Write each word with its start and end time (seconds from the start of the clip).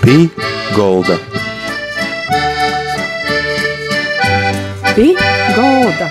Pī 0.00 0.14
Golda. 0.72 1.14
Pī 4.96 5.06
Golda. 5.56 6.06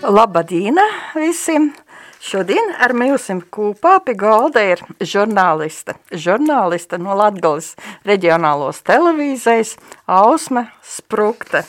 Labadīna 0.00 0.84
visiem! 1.12 1.66
Šodien 2.24 2.70
ar 2.80 2.94
mums 2.96 3.26
kopā 3.52 3.98
pie 4.06 4.14
galda 4.16 4.62
ir 4.64 4.80
žurnāliste. 5.00 5.98
Žurnāliste 6.08 6.96
no 6.96 7.12
Latgales 7.20 7.74
reģionālos 8.08 8.80
televīzijas 8.88 9.74
Ausme 10.08 10.70
Sprukte. 10.80 11.66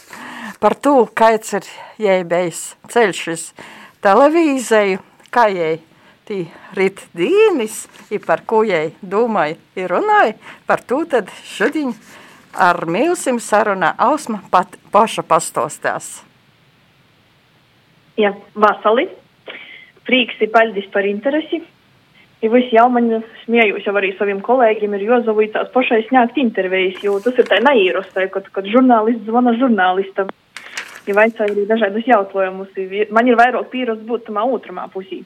Par 0.63 0.77
to, 0.79 1.01
kāds 1.11 1.51
ir 1.59 1.67
jēbējs 1.99 2.63
ceļš 2.95 3.25
uz 3.35 3.43
televīziju, 4.05 5.03
kā 5.35 5.49
jai 5.51 5.73
tī 6.25 6.45
rit 6.77 7.01
dīnis, 7.15 7.85
i 8.11 8.19
par 8.19 8.43
ko 8.49 8.63
jai 8.65 8.93
domāja 9.01 9.57
ir 9.77 9.91
runāja, 9.91 10.37
par 10.67 10.81
to 10.81 11.03
tad 11.09 11.29
šodien 11.45 11.93
ar 12.55 12.85
milsim 12.87 13.39
sarunā 13.43 13.93
Ausma 13.99 14.41
pat 14.51 14.77
paša 14.91 15.25
pastostās. 15.27 16.23
Ja, 18.17 18.31
vasali 18.55 19.09
prieks 20.07 20.39
ir 20.41 20.51
paļdis 20.53 20.91
par 20.93 21.07
interesi. 21.09 21.61
Ja 22.43 22.51
visi 22.53 22.75
jau 22.75 22.85
man 22.93 23.09
smējos 23.43 23.87
jau 23.87 23.93
arī 23.97 24.11
saviem 24.17 24.41
kolēģiem 24.45 24.95
ir 24.97 25.05
jozavīcās 25.07 25.71
pašai 25.73 26.03
sņākt 26.09 26.37
intervijas, 26.41 26.99
jo 27.03 27.15
tas 27.23 27.39
ir 27.41 27.47
tā 27.49 27.61
neīrostai, 27.63 28.27
kad, 28.33 28.49
kad 28.53 28.67
žurnālists 28.69 29.25
zvana 29.25 29.55
žurnālistam. 29.57 30.29
Ja 31.05 31.15
vaicāja 31.17 31.53
arī 31.53 31.65
dažādas 31.69 32.05
jautājumus, 32.09 32.77
man 33.13 33.27
ir 33.29 33.37
vairāk 33.39 33.69
pierast 33.73 34.03
būt 34.05 34.27
tamā 34.29 34.45
otramā 34.49 34.87
pusī. 34.93 35.23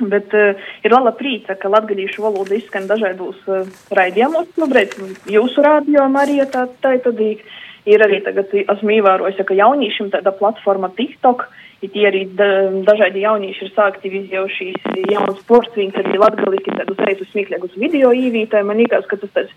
Bet 0.00 0.34
uh, 0.36 0.58
ir 0.84 0.94
liela 0.94 1.12
prīca, 1.16 1.56
ka 1.60 1.72
latgadījušu 1.72 2.24
valoda 2.24 2.56
izskan 2.56 2.88
dažādos 2.90 3.40
uh, 3.48 3.68
raidījumos, 3.96 4.52
brēc, 4.70 4.96
jūsu 5.28 5.64
rādījumā 5.66 6.24
arī 6.24 6.40
tā, 6.52 6.66
tā 6.80 6.96
tad 7.04 7.20
ir 7.20 8.04
arī 8.04 8.20
tagad 8.24 8.52
esmu 8.60 8.96
ievērojis, 8.98 9.42
ka 9.44 9.56
jauniešiem 9.56 10.12
tāda 10.14 10.32
platforma 10.36 10.92
TikTok, 10.96 11.44
uh, 11.48 11.60
It 11.80 11.94
arī 11.96 12.26
da, 12.36 12.46
dažādi 12.84 13.22
jaunieši 13.24 13.64
ir 13.64 13.70
sākti 13.72 14.10
jau 14.28 14.44
šīs 14.52 14.82
jaunas 15.08 15.40
viņas 15.48 15.96
arī 16.02 16.18
latgaliski 16.20 16.74
tādus 16.76 17.00
reizus 17.08 17.30
smieklīgus 17.32 17.78
video 17.80 18.10
īvītāji. 18.12 18.66
Man 18.68 18.82
liekas, 18.82 19.06
ka 19.08 19.16
tas, 19.16 19.32
tas, 19.32 19.54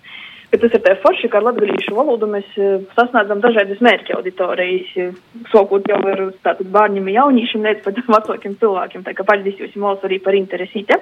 ka 0.52 0.59
tas 0.61 0.75
ir 0.75 0.83
tā 0.86 0.94
forši, 1.02 1.30
ka 1.31 1.39
ar 1.39 1.47
latgalīšu 1.49 1.95
valodu 1.97 2.30
mēs 2.30 2.52
uh, 2.59 2.83
sasniedzam 2.97 3.41
dažādas 3.44 3.81
mērķa 3.83 4.17
auditorijas, 4.17 4.91
uh, 4.99 5.16
sokot 5.53 5.88
jau 5.89 5.99
ar 6.11 6.23
tātad 6.45 6.69
bērņiem 6.73 7.09
jauniešiem, 7.16 7.66
ne 7.66 7.75
pat 7.86 7.99
vecākiem 8.17 8.59
cilvēkiem. 8.61 9.05
Tā 9.08 9.16
kā 9.17 9.27
paldies 9.27 9.61
jums 9.64 10.08
arī 10.08 10.21
par 10.23 10.38
interesīti. 10.38 10.99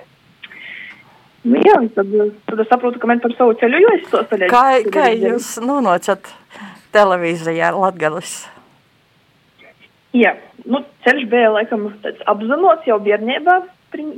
Nu, 1.42 1.58
jā, 1.58 1.74
tad, 1.96 2.12
tad 2.46 2.60
es 2.62 2.70
saprotu, 2.70 3.00
ka 3.02 3.10
man 3.10 3.22
par 3.22 3.34
savu 3.34 3.56
ceļu 3.58 3.80
jau 3.82 3.94
es 3.98 4.10
to 4.12 4.20
staļēju. 4.28 4.52
Kā, 4.54 4.66
kā 4.94 5.08
jūs 5.16 5.56
nonācat 5.66 6.30
televīzijā 6.94 7.72
Latgalis? 7.74 8.44
Jā, 10.14 10.36
nu, 10.68 10.84
ceļš 11.06 11.26
bija 11.32 11.54
laikam 11.56 11.88
tāds 12.04 12.22
apzināts 12.30 12.86
jau 12.86 13.00
bērnībā, 13.02 13.58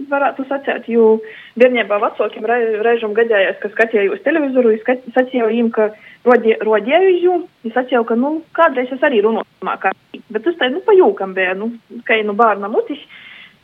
varētu 0.09 0.45
sacīt, 0.47 0.87
jo 0.91 1.19
bērnībā 1.59 1.99
vecākiem 2.01 2.45
reizēm 2.85 3.13
gadījās, 3.17 3.59
ka 3.61 3.71
skatījos 3.73 4.23
televizoru, 4.25 4.73
es 4.75 4.85
sacīju 4.85 5.49
viņiem, 5.49 5.69
ka 5.73 5.89
rodēju, 6.25 7.37
es 7.65 7.75
sacīju, 7.75 8.03
ka, 8.07 8.15
nu, 8.15 8.41
kādreiz 8.53 8.91
es 8.93 9.03
arī 9.03 9.21
runāju 9.25 9.67
mākā. 9.67 9.93
Bet 10.29 10.45
tas 10.45 10.57
tā, 10.59 10.69
nu, 10.71 10.81
pa 10.85 10.95
jūkam 10.97 11.33
bija, 11.33 11.53
nu, 11.57 11.71
ka, 12.07 12.17
nu, 12.23 12.35
bērna 12.37 12.69
mutis, 12.71 13.01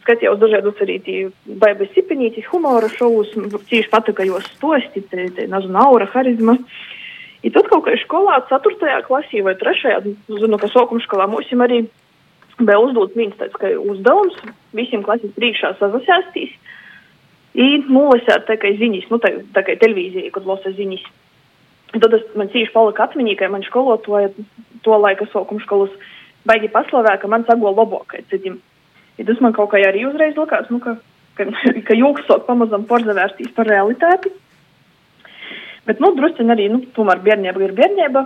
skatījos 0.04 0.40
dažādus 0.42 0.80
arī 0.84 1.00
tī 1.06 1.18
baibas 1.62 1.92
sipinītis, 1.94 2.48
humora 2.52 2.90
šovus, 2.90 3.36
cīši 3.70 3.92
patika 3.92 4.26
jos 4.26 4.48
stosti, 4.56 5.04
te, 5.12 5.30
te, 5.36 5.48
nezinu, 5.52 5.78
aura, 5.80 6.10
harizma. 6.14 6.58
I 7.40 7.52
tad 7.56 7.70
kaut 7.72 7.86
kā 7.86 7.94
skolā, 8.02 8.42
4. 8.50 8.98
klasī 9.08 9.40
vai 9.46 9.54
3. 9.56 10.00
Nu, 10.28 10.40
zinu, 10.42 10.58
ka 10.60 10.68
sokuma 10.68 11.00
skolā 11.06 11.30
mums 11.32 11.48
arī 11.64 11.86
bija 12.60 12.80
uzdots 12.84 13.16
viens 13.18 13.36
tāds 13.40 13.56
uzdevums 13.80 14.38
visiem 14.76 15.04
klases 15.06 15.32
priekšā 15.38 15.76
sazasēstīs. 15.80 16.52
I 17.60 17.82
nolasēt 17.90 18.46
tā 18.48 18.60
kā 18.62 18.72
ziņas, 18.78 19.10
nu 19.10 19.18
tā, 19.24 19.32
tā 19.56 19.64
kā 19.66 19.76
televīzija, 19.82 20.32
kad 20.36 20.46
lasa 20.48 20.72
ziņas. 20.78 21.04
Tad 21.96 22.14
es, 22.14 22.26
man 22.38 22.52
cīši 22.54 22.74
palika 22.76 23.08
atmiņā, 23.08 23.36
ka 23.40 23.50
man 23.50 23.66
skolotāja 23.66 24.30
to 24.86 24.98
laika 25.02 25.26
sokuma 25.32 25.64
skolas 25.64 25.94
baigi 26.48 26.70
paslavē, 26.72 27.16
ka 27.20 27.32
man 27.32 27.46
sago 27.48 27.72
labākai 27.74 28.22
citim. 28.30 28.60
I 29.20 29.26
tas 29.28 29.42
man 29.44 29.56
kaut 29.58 29.74
kā 29.74 29.82
arī 29.84 30.06
uzreiz 30.08 30.38
likās, 30.38 30.70
nu, 30.70 30.80
ka, 30.84 30.96
ka, 31.40 31.50
ka 31.88 31.98
jūks 31.98 32.30
sok 32.30 32.46
pamazam 32.48 32.86
porzavērstīs 32.90 33.52
par 33.58 33.68
realitāti. 33.72 34.32
Bet, 35.90 35.98
nu, 36.04 36.14
drusciņ 36.14 36.54
arī, 36.54 36.70
nu, 36.70 36.84
tomēr 36.94 37.24
bērnība 37.26 37.66
ir 37.66 37.76
bērnība. 37.78 38.26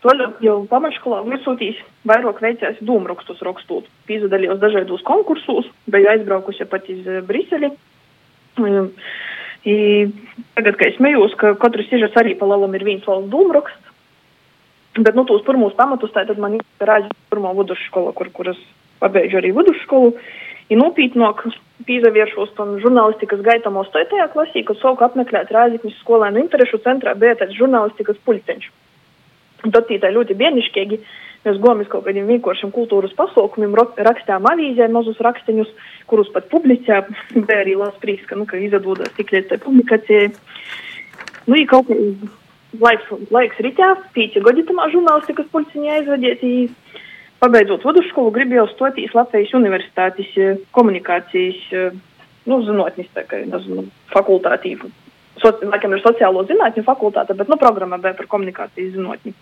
Toļo 0.00 0.30
jau 0.40 0.54
pamatskolā 0.70 1.20
virsotīs 1.26 1.80
vairāk 2.08 2.38
veicējis 2.40 2.80
dūmrakstus 2.88 3.42
rakstot. 3.44 3.88
Piedalījos 4.08 4.60
dažādos 4.62 5.02
konkursos, 5.04 5.68
biju 5.92 6.08
aizbraukusi 6.14 6.64
pat 6.70 6.88
iz 6.88 7.04
eh, 7.04 7.20
Briseli. 7.26 7.68
Um, 8.60 8.88
I 9.68 10.08
tagad, 10.56 10.78
kad 10.80 10.86
es 10.88 10.96
smējos, 10.96 11.34
ka 11.36 11.52
katrs 11.60 11.90
sižets 11.90 12.16
arī 12.16 12.32
pa 12.40 12.48
lielam 12.48 12.72
ir 12.78 12.84
viens 12.86 13.04
valsts 13.04 13.28
dūmraksts, 13.28 13.90
bet, 14.96 15.12
nu, 15.12 15.26
tos 15.28 15.44
pirmos 15.44 15.76
pamatus, 15.76 16.14
tā 16.14 16.24
tad 16.24 16.40
man 16.40 16.56
ir 16.56 16.64
rāģis 16.80 17.12
pirmo 17.28 17.52
vidusskolu, 17.58 18.14
kur, 18.16 18.30
kuras 18.32 18.60
pabeidžu 19.04 19.36
arī 19.42 19.52
vidusskolu. 19.56 20.14
Ir 20.72 20.80
nopietnāk 20.80 21.42
pīzavēršos 21.84 22.54
tam 22.56 22.78
žurnālistikas 22.80 23.42
gaitam 23.44 23.76
8. 23.76 24.16
klasī, 24.32 24.64
kad 24.64 24.80
sāku 24.80 25.04
apmeklēt 25.04 25.52
Rāzikņas 25.52 26.00
skolēnu 26.00 26.40
interešu 26.44 26.80
centrā, 26.86 27.12
bija 27.18 27.36
tāds 27.42 27.58
žurnālistikas 27.58 28.20
pulceņš. 29.60 29.74
Tad 29.74 29.88
tie 29.88 30.12
ļoti 30.14 30.36
bērnišķīgi. 30.40 31.00
Mēs 31.40 31.56
uz 31.56 31.88
kaut 31.88 32.04
kādiem 32.04 32.26
vienkāršiem 32.28 32.70
kultūras 32.70 33.14
pasaukumiem, 33.16 33.72
rakstījām 33.74 34.44
avīzē 34.50 34.90
mazus 34.92 35.20
rakstiņus, 35.24 35.70
kurus 36.06 36.28
pat 36.34 36.50
publicējām. 36.52 37.08
Bija 37.46 37.60
arī 37.64 37.76
liels 37.76 37.96
prieks, 38.02 38.26
ka, 38.28 38.36
nu, 38.36 38.44
ka 38.44 38.60
izdodas 38.60 39.14
tik 39.16 39.32
līdz 39.32 39.48
tai 39.48 39.58
publikācijai. 39.62 40.28
Nu, 41.46 41.56
ja 41.56 41.66
kaut 41.70 41.88
kā 41.88 41.96
laiks, 42.80 43.08
laiks 43.32 43.64
ritā, 43.64 43.94
pīci 44.14 44.44
gadi 44.44 44.66
tamā 44.68 44.90
žurnālistikas 44.92 45.48
pulciņā 45.52 46.00
aizvadiet. 46.00 46.44
Pabeidzot 47.40 47.86
vidusskolu, 47.88 48.34
gribēju 48.36 48.66
stoties 48.74 49.14
Latvijas 49.16 49.54
universitātes 49.56 50.34
eh, 50.36 50.58
komunikācijas, 50.76 51.62
eh, 51.72 51.94
nu, 52.44 52.60
zinātnis, 52.66 53.08
tā 53.16 53.24
kā, 53.24 53.40
nezinu, 53.48 53.86
fakultātīvu 54.12 54.92
so, 55.38 55.52
laikam 55.62 55.94
ir 55.94 56.02
sociālo 56.04 56.44
zinātņu 56.48 56.84
fakultāte, 56.86 57.36
bet, 57.38 57.50
nu, 57.50 57.58
programma 57.60 58.00
bija 58.02 58.16
par 58.18 58.30
komunikācijas 58.30 58.94
zinātni. 58.96 59.34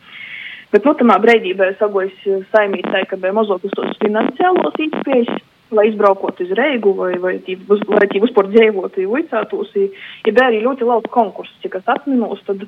Bet, 0.72 0.84
nu, 0.84 0.92
tamā 0.98 1.16
breidī 1.22 1.54
bija 1.56 1.72
sagojis 1.78 2.46
saimītē, 2.52 3.06
ka 3.08 3.16
bija 3.20 3.32
mazot 3.36 3.64
uz 3.64 3.72
tos 3.76 3.96
finansiālos 4.02 4.76
īspējas, 4.84 5.38
lai 5.72 5.86
izbraukot 5.90 6.40
uz 6.44 6.50
Reigu 6.56 6.92
vai, 6.96 7.12
vai 7.20 7.34
tī, 7.44 7.56
uz, 7.68 7.80
lai 7.92 8.08
tī 8.08 8.20
uzpār 8.24 8.48
dzīvotu 8.52 9.04
uicātos. 9.04 9.72
Ja 9.76 10.32
bija 10.32 10.48
arī 10.50 10.60
ļoti 10.64 10.88
lauka 10.88 11.12
konkurss, 11.12 11.56
cik 11.64 11.78
es 11.80 11.88
atminos, 11.92 12.42
tad 12.48 12.64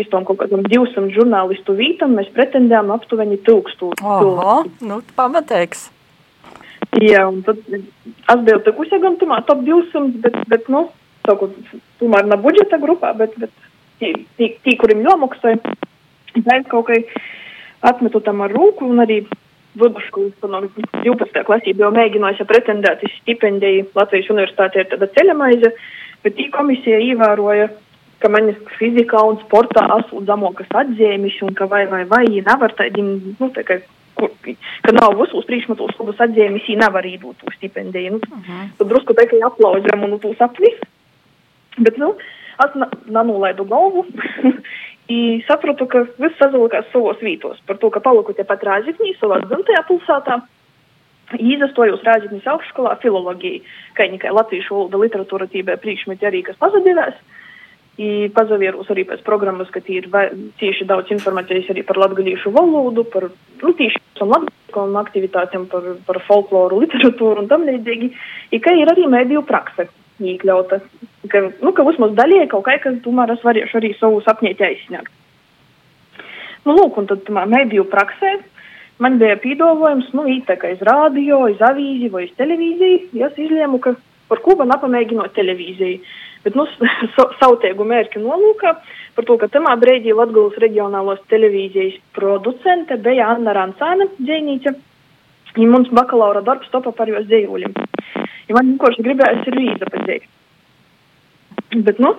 iz 0.00 0.08
tom 0.12 0.26
kaut 0.28 0.40
kādam 0.42 0.64
200 0.68 1.12
žurnālistu 1.16 1.76
vītam 1.76 2.16
mēs 2.16 2.30
pretendējām 2.36 2.92
aptuveni 2.96 3.40
tūkstoši. 3.46 4.04
Oho, 4.04 4.60
nu, 4.84 5.00
pamateiks. 5.16 5.88
Jā, 7.00 7.26
un 7.28 7.42
tad 7.46 7.60
es 7.70 8.40
biju 8.46 8.62
tikusi 8.66 8.98
gan 9.02 9.16
tumā 9.20 9.40
top 9.46 9.60
200, 9.66 10.20
bet, 10.24 10.38
bet, 10.50 10.70
nu, 10.72 10.88
kaut 11.30 11.40
kur 11.42 11.82
tomēr 12.00 12.26
nav 12.28 12.42
budžeta 12.44 12.80
grupā, 12.82 13.12
bet, 13.18 13.36
bet 13.40 13.52
tī, 14.00 14.14
tī, 14.38 14.54
tī 14.64 14.76
kuriem 14.80 15.04
nomaksāja, 15.06 15.60
mēs 16.38 16.66
kaut 16.70 16.88
kā 16.88 16.98
atmetu 17.90 18.20
tam 18.24 18.42
ar 18.44 18.52
rūku 18.54 18.88
un 18.88 19.04
arī 19.04 19.22
vidusskolas 19.78 20.34
12. 20.42 21.44
klasī 21.46 21.74
bija 21.76 21.92
mēģinājusi 21.94 22.46
pretendēt 22.48 23.04
uz 23.06 23.12
stipendiju 23.20 23.86
Latvijas 23.94 24.32
universitātē 24.32 24.82
ir 24.82 24.90
tāda 24.90 25.08
ceļamaize, 25.14 25.70
bet 26.24 26.36
tī 26.36 26.48
komisija 26.54 26.98
ievēroja, 27.12 27.70
ka 28.20 28.28
manis 28.32 28.58
fizikā 28.76 29.22
un 29.30 29.38
sportā 29.44 29.86
esmu 30.00 30.24
zamokas 30.28 30.68
atzīmis 30.82 31.38
un 31.46 31.54
ka 31.56 31.70
vai 31.70 31.86
vai 31.88 32.02
vai 32.10 32.26
nevar 32.28 32.74
tādiem, 32.76 33.14
nu, 33.38 33.48
tā 33.54 33.64
kā 33.64 33.78
kur, 34.18 34.32
ka 34.84 34.94
nav 34.96 35.16
visos 35.20 35.46
priekšmetos 35.48 35.96
labas 36.00 36.20
atzīmes, 36.26 36.66
viņi 36.66 36.80
nevar 36.82 37.06
īdot 37.06 37.38
to 37.40 37.52
stipendiju. 37.56 38.16
Nu, 38.16 38.20
uh 38.20 38.38
mhm. 38.38 38.50
-huh. 38.50 38.68
Tad 38.78 38.88
drusku 38.88 39.14
tā 39.14 39.24
kā 39.30 39.40
aplauzam 39.46 40.04
un 40.04 40.18
to 40.18 40.34
sapnis. 40.38 40.76
Bet, 41.80 41.96
nu, 42.00 42.14
es 42.60 42.76
nanulaidu 43.08 43.64
galvu. 43.68 44.06
I 45.10 45.40
sapratu, 45.48 45.88
ka 45.90 46.04
viss 46.22 46.38
sazalikās 46.38 46.86
savos 46.92 47.18
vītos 47.24 47.58
par 47.66 47.80
to, 47.82 47.88
ka 47.90 48.02
paliku 48.04 48.34
tepat 48.36 48.62
Rāziknī, 48.66 49.16
savā 49.18 49.40
dzimtajā 49.42 49.82
pilsētā. 49.88 50.38
Izastojos 51.40 52.04
Rāziknis 52.06 52.46
augšskolā 52.50 52.96
filologiju, 53.02 53.62
kā 53.98 54.06
tikai 54.10 54.32
latviešu 54.34 54.76
valoda 54.76 55.00
literatūra 55.02 55.46
tībē 55.50 55.76
priekšmeti 55.82 56.26
arī, 56.26 56.44
kas 56.46 56.58
pazadījās. 56.62 57.18
I 58.00 58.30
pazavierus 58.34 58.88
arī 58.94 59.04
pēc 59.08 59.22
programmas, 59.26 59.70
ka 59.74 59.82
ir 59.92 60.06
tieši 60.62 60.86
daudz 60.88 61.10
informācijas 61.14 61.72
arī 61.74 61.82
par 61.86 61.98
latgadījušu 62.00 62.54
valodu, 62.54 63.04
par, 63.12 63.28
nu, 63.62 63.72
tieši 63.78 63.98
latgadījušām 64.20 64.98
aktivitātēm, 65.02 65.66
par, 65.70 65.90
par 66.06 66.20
folkloru, 66.26 66.84
literatūru 66.84 67.44
un 67.44 67.50
tam 67.50 67.66
līdzīgi. 67.66 68.12
I 68.54 68.62
ka 68.62 68.74
ir 68.78 68.90
arī 68.94 69.10
mēdīju 69.10 69.42
prakse 69.48 69.90
iekļauta 70.20 70.80
ka, 71.30 71.42
nu, 71.62 71.72
ka 71.76 71.86
vismaz 71.86 72.14
daļai 72.18 72.46
kaut 72.50 72.66
kā, 72.66 72.76
ka 72.82 72.92
tomēr 73.04 73.34
es 73.34 73.42
varēšu 73.46 73.80
arī 73.80 73.92
savu 73.98 74.20
sapņēti 74.26 74.66
aizsniegt. 74.66 75.12
Nu, 76.66 76.76
lūk, 76.76 76.98
un 77.00 77.08
tad 77.08 77.28
mediju 77.48 77.86
praksē 77.88 78.36
man 79.00 79.16
bija 79.20 79.38
pīdolojums, 79.40 80.10
nu, 80.16 80.26
tā 80.48 80.58
kā 80.60 80.74
iz 80.74 80.82
rādio, 80.84 81.46
iz 81.48 81.60
avīzi 81.64 82.10
vai 82.12 82.26
iz 82.26 82.34
televīziju. 82.36 83.22
Es 83.26 83.38
izlēmu, 83.40 83.80
ka 83.80 83.94
par 84.28 84.42
ko 84.44 84.58
man 84.60 84.74
apamēģinot 84.76 85.32
televīziju. 85.36 86.02
Bet, 86.44 86.56
nu, 86.56 86.66
sautēgu 87.40 87.84
mērķu 87.84 88.20
nolūkā 88.24 88.74
par 89.16 89.26
to, 89.28 89.36
ka 89.40 89.48
tamā 89.52 89.74
brīdī 89.80 90.14
Latgulas 90.16 90.56
reģionālos 90.60 91.20
televīzijas 91.32 91.98
producente 92.16 92.96
bija 93.00 93.28
Anna 93.34 93.56
Rancāne, 93.56 94.08
dzēnīca. 94.20 94.76
Ja 95.58 95.66
mums 95.66 95.90
bakalaura 95.90 96.44
darbs 96.46 96.70
topa 96.70 96.92
par 96.94 97.10
jos 97.10 97.26
dzējuļiem. 97.26 97.74
Ja 98.50 98.58
man 98.58 98.72
vienkārši 98.74 99.06
gribējās 99.06 99.46
ir 99.46 99.58
izapazīt. 99.62 100.28
Bet, 101.70 102.00
nu, 102.02 102.16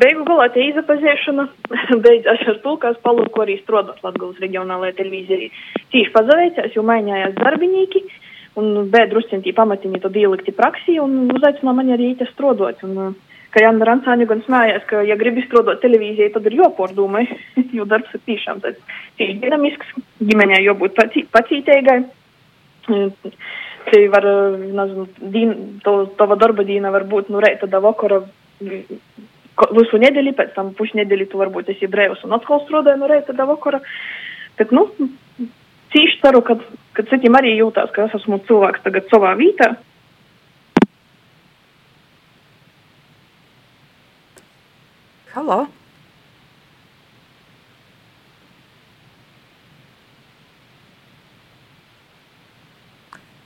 beigu 0.00 0.24
galā 0.24 0.46
tie 0.54 0.70
izapazīšana 0.70 1.44
beidzās 2.04 2.44
ar 2.48 2.60
to, 2.62 2.76
ka 2.80 2.94
es 2.94 3.02
palūku 3.04 3.42
arī 3.44 3.58
strādāt 3.60 4.00
Latgulas 4.04 4.40
reģionālajā 4.40 4.96
televīzijā. 5.02 5.50
Tīši 5.92 6.14
pazaveicās, 6.14 6.72
jo 6.76 6.84
mainījās 6.86 7.36
darbinīki 7.36 8.06
un 8.56 8.88
bija 8.88 9.10
drusciņtī 9.10 9.52
pamatiņi 9.56 10.00
to 10.00 10.10
dielikti 10.14 10.54
praksī 10.56 10.96
un 11.02 11.26
uzaicināja 11.34 11.76
mani 11.76 11.92
arī 11.96 12.14
īsti 12.14 12.30
strādāt. 12.30 12.80
Un, 12.88 13.12
ka 13.52 13.60
Jāna 13.60 13.88
Rancāņa 13.88 14.28
gan 14.32 14.40
smējās, 14.46 14.88
ka, 14.88 15.02
ja 15.04 15.16
gribi 15.20 15.44
strādāt 15.44 15.82
televīzijai, 15.84 16.32
tad 16.32 16.48
ir 16.48 16.56
jāpārdūmai, 16.62 17.26
jo 17.76 17.84
darbs 17.88 18.16
ir 18.16 18.24
tiešām 18.32 18.64
tāds 18.64 18.96
tieši 19.20 19.38
dinamisks, 19.44 19.92
ģimenē 20.24 20.64
jābūt 20.64 20.96
pacī, 20.96 21.28
pacītīgai. 21.36 22.00
Te 23.86 24.02
var, 24.10 24.26
nezinu, 24.58 25.06
dīn, 25.34 25.56
to, 25.84 25.96
tava 26.18 26.38
darba 26.40 26.64
dīna 26.66 26.90
var 26.94 27.06
būt, 27.06 27.30
nu, 27.30 27.40
reita 27.42 27.68
da 27.70 27.78
vakara 27.84 28.22
visu 28.60 30.00
nedēļu, 30.02 30.32
pēc 30.36 30.54
tam 30.56 30.72
pušnedēļu 30.78 31.28
tu 31.30 31.40
varbūt 31.40 31.70
esi 31.74 31.88
brīvs 31.90 32.24
un 32.26 32.34
atkal 32.36 32.64
strādāji 32.64 33.00
no 33.00 33.10
reita 33.10 33.36
da 33.36 33.46
vakara. 33.48 33.80
Bet, 34.58 34.74
nu, 34.74 34.88
cīši 35.94 36.22
ceru, 36.24 36.42
ka, 36.46 36.58
ka 36.96 37.06
citiem 37.12 37.38
arī 37.38 37.54
jūtās, 37.60 37.92
ka 37.94 38.08
es 38.08 38.18
esmu 38.18 38.42
cilvēks 38.48 38.82
tagad 38.84 39.06
savā 39.12 39.36
vītā 39.38 39.76
Halo! 45.36 45.66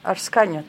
Skaņu. 0.05 0.65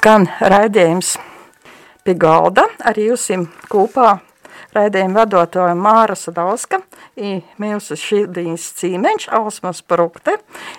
Skan 0.00 0.24
raidījums 0.40 1.18
pie 2.06 2.14
galda. 2.16 2.62
Arī 2.88 3.10
jūsim 3.10 3.42
kopā 3.68 4.14
raidījuma 4.72 5.26
vadotāja 5.26 5.74
Māra 5.76 6.16
Sadauska 6.16 6.78
i 7.20 7.34
mūsu 7.60 7.98
šildījums 8.00 8.64
cīmeņš, 8.80 9.28
Ausmas 9.36 9.82
Prukte. 9.84 10.38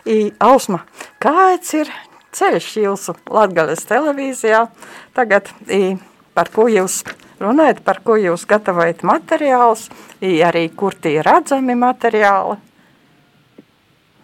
I 0.09 0.31
Ausma, 0.41 0.81
kāds 1.21 1.75
ir 1.77 1.94
ceļš 2.33 2.73
jūsu 2.81 3.18
Latgales 3.29 3.85
televīzijā 3.85 4.65
tagad, 5.13 5.53
i 5.69 6.00
par 6.33 6.50
ko 6.50 6.65
jūs 6.71 7.03
runājat, 7.44 7.85
par 7.85 8.01
ko 8.01 8.17
jūs 8.17 8.50
gatavojat 8.50 9.06
materiālus, 9.06 9.91
i 10.17 10.39
arī 10.41 10.65
kur 10.74 10.97
tie 10.97 11.19
redzami 11.21 11.77
materiāli? 11.77 12.57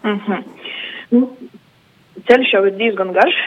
Mm 0.02 0.20
-hmm. 0.26 0.42
nu, 1.10 1.36
ceļš 2.26 2.54
jau 2.54 2.66
ir 2.66 2.74
diezgan 2.82 3.12
garš, 3.12 3.44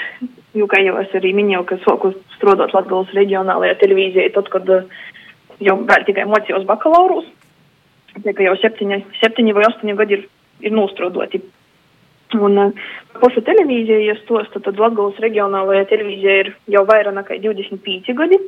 Jo, 0.51 0.68
kā 0.68 0.81
jau 0.83 0.98
es 1.00 1.13
arī 1.15 1.31
minēju, 1.36 1.63
ka 1.68 1.77
soku 1.86 2.12
strādāt 2.36 2.74
Latvijas 2.75 3.13
reģionālajā 3.15 3.77
televīzijā, 3.80 4.27
tad, 4.36 4.50
kad 4.51 4.68
eh, 4.75 4.89
jau 5.64 5.78
vēl 5.87 6.04
tikai 6.09 6.25
mocījos 6.28 6.66
bakalaurus, 6.68 7.30
tie, 8.18 8.33
ka 8.35 8.44
jau 8.44 8.57
septiņi, 8.59 8.99
septiņi 9.21 9.56
vai 9.56 9.64
astoņi 9.69 9.95
gadi 10.02 10.18
ir, 10.18 10.25
ir 10.68 10.75
nostrādāti. 10.75 11.40
Un 12.35 12.59
uh, 12.59 12.83
pašu 13.19 13.44
televīziju, 13.47 14.04
ja 14.07 14.18
stostu, 14.21 14.59
tad 14.64 14.80
Latvijas 14.80 15.23
reģionālajā 15.23 15.87
televīzijā 15.90 16.35
ir 16.44 16.52
jau 16.75 16.83
vairāk 16.87 17.16
nekā 17.16 17.40
25 17.44 18.16
gadi. 18.19 18.40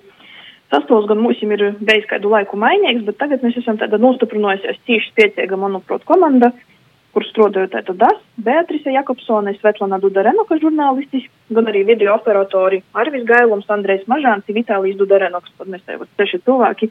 Sastāvs 0.71 1.07
gan 1.07 1.19
mums 1.23 1.39
ir 1.43 1.65
bijis 1.83 2.07
kādu 2.09 2.31
laiku 2.31 2.59
mainīgs, 2.59 3.03
bet 3.07 3.19
tagad 3.19 3.43
mēs 3.43 3.59
esam 3.59 3.79
tāda 3.79 3.99
nostiprinājusies 4.01 4.79
tieši 4.87 5.11
spēcīga, 5.11 5.59
manuprāt, 5.59 6.07
komanda. 6.07 6.51
Uh, 6.51 6.72
kur 7.13 7.25
strādāju 7.27 7.69
tātad 7.73 8.03
es, 8.09 8.21
Beatrice 8.45 8.93
Jakobsone, 8.93 9.53
Svetlana 9.59 9.99
Dudarenoka 10.01 10.57
žurnālistis, 10.61 11.27
gan 11.53 11.69
arī 11.69 11.83
video 11.85 12.15
operatori 12.17 12.81
Arvis 12.97 13.25
Gailums, 13.29 13.69
Andrejs 13.69 14.07
Mažāns, 14.09 14.49
Vitālijs 14.49 14.97
Dudarenoks, 14.97 15.53
tad 15.59 15.69
mēs 15.69 15.85
te 15.85 15.99
seši 16.17 16.41
cilvēki 16.47 16.89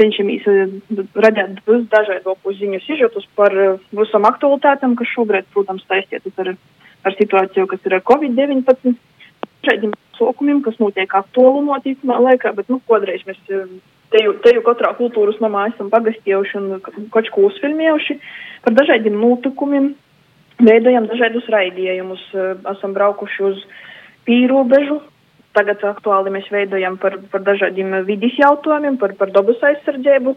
cenšamies 0.00 0.46
uh, 0.50 1.02
radīt 1.26 1.60
dažādākos 1.92 2.58
ziņu 2.58 2.80
sižetus 2.86 3.26
par 3.38 3.54
uh, 3.54 3.76
visam 3.94 4.26
aktualitātam, 4.28 4.96
kas 4.98 5.12
šobrīd, 5.12 5.50
protams, 5.54 5.84
saistītas 5.90 6.40
ar, 6.42 6.54
ar 7.04 7.18
situāciju, 7.18 7.68
kas 7.70 7.84
ir 7.86 7.98
ar 7.98 8.04
Covid-19, 8.10 8.96
šādiem 9.68 9.94
sokumiem, 10.18 10.62
kas 10.64 10.80
notiek 10.80 11.14
aktuālu 11.20 11.62
notīcamā 11.68 12.18
laikā, 12.30 12.54
bet, 12.56 12.72
nu, 12.72 12.80
kodreiz 12.88 13.22
mēs 13.28 13.38
uh, 13.52 13.68
te 14.14 14.22
jau, 14.22 14.34
te 14.44 14.54
jau 14.54 14.62
katrā 14.62 14.92
kultūras 14.98 15.40
namā 15.42 15.66
esam 15.72 15.90
pagastījuši 15.92 16.58
un 16.60 16.68
kaut 17.14 17.30
ko 17.34 17.48
uzfilmējuši 17.48 18.18
par 18.64 18.76
dažādiem 18.78 19.16
notikumiem, 19.18 19.90
veidojam 20.62 21.08
dažādus 21.10 21.48
raidījumus, 21.50 22.22
eh, 22.34 22.54
esam 22.76 22.94
braukuši 22.94 23.44
uz 23.50 23.64
pīrobežu. 24.28 25.00
Tagad 25.54 25.82
aktuāli 25.86 26.32
mēs 26.34 26.48
veidojam 26.50 26.96
par, 26.98 27.18
par 27.30 27.42
dažādiem 27.46 28.00
vidis 28.06 28.34
jautājumiem, 28.38 28.98
par, 28.98 29.14
par 29.18 29.30
dabas 29.34 29.60
aizsardzību. 29.62 30.34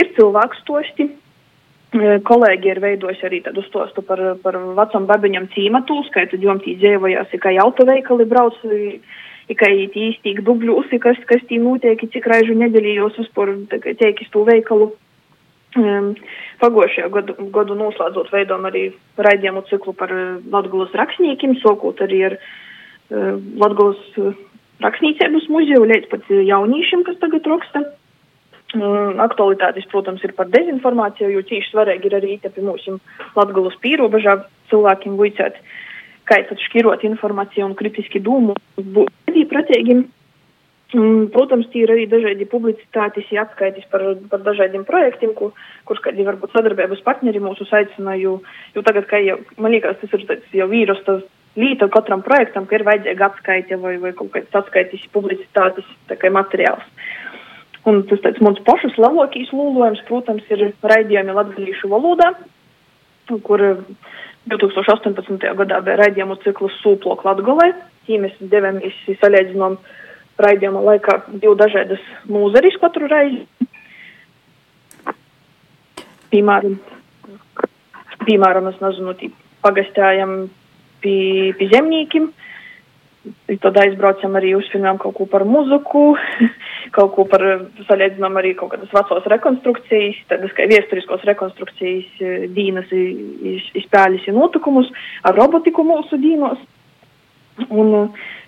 Ir 0.00 0.08
cilvēku 0.16 0.60
stosti. 0.60 1.08
Eh, 1.94 2.18
kolēģi 2.28 2.70
ir 2.72 2.80
veidojuši 2.84 3.28
arī 3.28 3.42
tādu 3.44 3.64
stostu 3.64 4.02
par, 4.02 4.20
par 4.42 4.58
vecam 4.76 5.08
babiņam 5.08 5.48
cīmatū, 5.56 6.00
skaitot 6.10 6.42
jomtī 6.42 6.76
dzīvojās, 6.80 7.32
kā 7.40 7.56
autoveikali 7.64 8.28
brauc 8.28 8.60
tikai 9.48 9.72
īstīgi 9.86 10.44
dubļūsi, 10.46 11.00
kas, 11.02 11.18
kas 11.28 11.42
tī 11.48 11.60
notiek, 11.62 12.00
cik 12.12 12.28
raižu 12.30 12.56
nedēļījos 12.58 13.18
vispār 13.22 13.54
teikis 14.00 14.30
to 14.34 14.44
veikalu. 14.48 14.92
Um, 15.74 16.12
Pagošajā 16.62 17.08
gadu, 17.10 17.34
gadu 17.50 17.74
noslēdzot 17.74 18.28
veidom 18.30 18.62
arī 18.68 18.84
raidījumu 19.18 19.64
ciklu 19.66 19.94
par 19.98 20.12
uh, 20.14 20.36
Latgulas 20.52 20.94
rakstniekiem, 20.94 21.56
sokot 21.64 21.98
arī 22.04 22.20
ar 22.28 22.36
uh, 22.38 23.34
Latgulas 23.58 23.98
uh, 24.22 24.36
rakstniecības 24.84 25.48
muzeju, 25.50 25.82
līdz 25.90 26.08
pat 26.12 26.30
jaunīšiem, 26.30 27.02
kas 27.08 27.18
tagad 27.22 27.50
raksta. 27.50 27.82
Mm, 28.74 29.20
aktualitātes, 29.22 29.86
protams, 29.90 30.22
ir 30.26 30.32
par 30.34 30.48
dezinformāciju, 30.50 31.28
jo 31.30 31.42
tīši 31.46 31.70
svarīgi 31.70 32.08
ir 32.10 32.16
arī 32.18 32.38
te 32.42 32.50
pie 32.50 32.64
mūsu 32.66 32.96
latgulas 33.36 33.76
pīrobežā 33.84 34.40
cilvēkiem 34.72 35.14
vicēt, 35.20 35.60
kā 36.28 36.40
tad 36.48 36.60
škirot 36.66 37.04
informāciju 37.06 37.66
un 37.68 37.78
kritiski 37.78 38.22
dūmu, 38.24 38.56
būt 38.76 39.32
arī 39.32 39.46
pretēgiem. 39.50 40.04
Mm, 40.94 41.30
protams, 41.34 41.66
tie 41.72 41.82
ir 41.82 41.90
arī 41.90 42.04
dažādi 42.06 42.46
publicitātes, 42.46 43.26
atskaitis 43.40 43.86
par, 43.90 44.04
par 44.30 44.44
dažādiem 44.46 44.84
projektiem, 44.86 45.32
ko, 45.34 45.50
kurš 45.88 46.04
kādi 46.04 46.26
varbūt 46.26 46.54
sadarbības 46.54 47.02
partneri 47.06 47.42
mūsu 47.42 47.66
aicina, 47.74 48.14
jo, 48.20 48.36
jo 48.76 48.84
tagad, 48.86 49.08
kā 49.10 49.18
jau, 49.24 49.40
man 49.58 49.74
liekas, 49.74 49.98
tas 49.98 50.14
ir 50.14 50.26
tāds 50.28 50.54
jau 50.54 50.68
vīrus, 50.70 51.00
tas 51.08 51.24
līta 51.58 51.88
katram 51.90 52.22
projektam, 52.22 52.68
ka 52.70 52.78
ir 52.78 52.86
vajadzīga 52.86 53.26
atskaite 53.26 53.78
vai, 53.82 53.96
vai 54.02 54.14
kaut 54.14 54.30
kāds 54.36 54.54
atskaitis 54.60 55.02
publicitātes 55.14 55.88
tā 56.10 56.18
kā 56.20 56.30
materiāls. 56.30 56.86
Un 57.90 58.04
tas 58.08 58.22
tāds 58.22 58.40
mums 58.44 58.62
pašus 58.64 58.94
labākais 59.00 59.50
lūlojums, 59.52 60.04
protams, 60.08 60.46
ir 60.54 60.70
raidījumi 60.82 61.34
latgalīšu 61.36 61.90
valodā, 61.90 62.30
kur 63.44 63.66
2018. 64.50 65.54
gadā 65.56 65.80
bija 65.84 65.98
raidījumu 66.02 66.36
cikls 66.42 66.76
Sūplok 66.82 67.24
Latgalē. 67.24 67.70
Tī 68.04 68.18
mēs 68.20 68.34
devāmies 68.52 68.96
salīdzinām 69.20 69.78
raidījuma 70.44 70.82
laikā 70.84 71.20
divu 71.32 71.54
dažādas 71.56 72.02
mūzeris 72.28 72.76
katru 72.82 73.08
reizi. 73.08 73.46
Piemēram, 76.34 76.76
piemēram, 78.26 78.68
es 78.72 78.80
nezinu, 78.82 79.14
pagastājam 79.64 80.34
pie, 81.00 81.54
pie 81.58 81.68
zemniekiem. 81.72 82.32
Tad 83.62 83.78
aizbraucam 83.80 84.34
arī 84.36 84.50
uzfilmējam 84.58 84.98
kaut 85.00 85.14
ko 85.16 85.24
par 85.32 85.46
muziku, 85.48 86.02
kaut 86.96 87.14
ko 87.16 87.24
par, 87.28 87.44
salīdzinām 87.88 88.36
arī 88.36 88.52
kaut 88.58 88.74
kādas 88.74 88.92
vecos 88.92 89.28
rekonstrukcijas, 89.32 90.18
tādas 90.28 90.52
kā 90.56 90.66
viesturiskos 90.68 91.24
rekonstrukcijas 91.30 92.20
eh, 92.20 92.44
dīnas 92.52 92.92
izpēļas 93.80 94.28
un 94.28 94.40
notikumus 94.42 94.92
ar 95.24 95.38
robotiku 95.40 95.86
mūsu 95.88 96.20
dīnos. 96.20 96.60
Un 97.70 97.94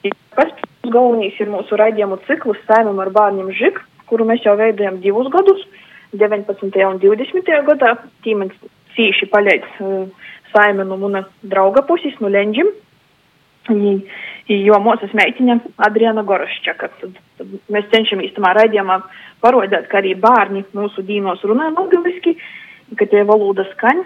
eh, 0.05 0.13
kas 0.37 0.53
galvenais 0.85 1.41
ir 1.41 1.53
mūsu 1.53 1.81
raidījumu 1.81 2.21
cikls 2.29 2.61
Saimam 2.69 3.01
ar 3.01 3.15
bērniem 3.17 3.49
žik, 3.57 3.81
kuru 4.11 4.29
mēs 4.29 4.45
jau 4.45 4.59
veidojam 4.61 5.01
divus 5.01 5.33
gadus, 5.33 5.65
19. 6.13 6.69
un 6.87 7.01
20. 7.03 7.53
gadā. 7.67 7.97
Tīmens 8.25 8.55
cīši 8.97 9.29
palīdz 9.33 9.81
uh, 9.85 10.29
Saimenu 10.53 10.99
un 11.09 11.21
drauga 11.43 11.83
puses, 11.89 12.15
no 12.21 12.31
Lenģim. 12.33 12.71
Jo 14.47 14.79
mūsu 14.79 15.09
meitiņa 15.19 15.57
Adriana 15.89 16.23
Gorošķaka. 16.27 16.89
Tad, 17.01 17.17
tad 17.39 17.55
mēs 17.73 17.89
cenšamies 17.91 18.35
tamā 18.37 18.53
raidījumā 18.55 19.01
parodēt, 19.43 19.89
ka 19.91 19.99
arī 19.99 20.15
bērni 20.23 20.63
mūsu 20.77 21.03
dīnos 21.07 21.43
runā 21.43 21.73
latgaliski, 21.75 22.37
ka 22.95 23.09
tie 23.11 23.25
valoda 23.27 23.67
skaņ, 23.73 24.05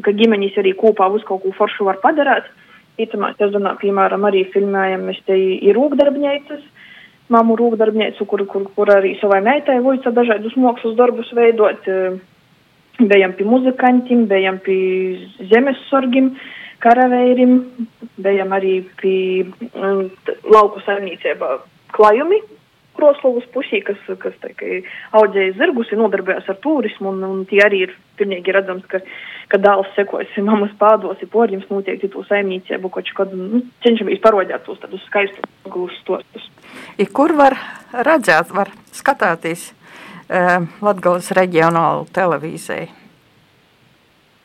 ka 0.00 0.14
ģimeņas 0.16 0.56
arī 0.62 0.72
kopā 0.80 1.10
uz 1.12 1.26
kaut 1.28 1.44
ko 1.44 1.52
foršu 1.58 1.90
var 1.90 2.00
padarīt. 2.00 2.48
Itamā 2.96 3.34
sezonā, 3.36 3.74
piemēram, 3.76 4.24
arī 4.24 4.46
filmējam, 4.54 5.04
mēs 5.10 5.20
te 5.28 5.36
ir 5.36 5.76
rūkdarbņēcas, 5.76 6.62
mamu 7.28 7.58
rūkdarbņēcu, 7.60 8.24
kur, 8.30 8.46
kur, 8.48 8.64
kur 8.72 8.92
arī 8.94 9.18
savai 9.20 9.42
meitai 9.44 9.82
voica 9.84 10.08
dažādus 10.16 10.56
mākslas 10.56 10.96
darbus 10.96 11.28
veidot. 11.36 11.84
Bijām 12.96 13.34
pie 13.36 13.44
muzikantiem, 13.44 14.24
bijām 14.30 14.56
pie 14.64 14.78
zemessorgiem, 15.50 16.32
karavīriem, 16.86 17.56
bijām 18.22 18.54
arī 18.56 18.76
pie 19.00 19.46
um, 19.72 20.06
lauku 20.46 20.82
saimniecībā 20.86 21.58
klājumi. 21.96 22.42
Kroslovas 22.96 23.44
pusī, 23.52 23.82
kas, 23.84 23.98
kas 24.22 24.36
tā, 24.40 24.54
audzēja 25.18 25.58
zirgus, 25.58 25.90
ir 25.92 26.00
nodarbojās 26.00 26.46
ar 26.48 26.56
turismu, 26.64 27.10
un, 27.12 27.26
un 27.28 27.42
tie 27.50 27.60
arī 27.60 27.82
ir 27.84 27.92
pilnīgi 28.16 28.54
redzams, 28.56 28.86
ka, 28.88 29.02
ka 29.52 29.60
dēls 29.60 29.90
sekojas 29.98 30.32
mammas 30.48 30.72
pādos, 30.80 31.20
ir 31.20 31.28
porģims 31.34 31.68
notiek 31.68 32.00
to 32.00 32.24
saimniecību, 32.30 32.94
ko 32.94 33.04
kad 33.18 33.36
nu, 33.36 33.60
cenšamies 33.84 34.24
parodēt 34.24 34.64
tos 34.64 34.80
tādus 34.80 35.04
skaistus 35.10 35.44
glužus 35.68 36.00
stostus. 36.06 36.48
Kur 37.12 37.36
var 37.36 37.58
redzēt, 37.92 38.56
var 38.56 38.72
skatāties? 38.96 39.74
uh, 40.30 40.66
Latgales 40.84 41.30
reģionālu 41.36 42.06
televīziju? 42.14 43.05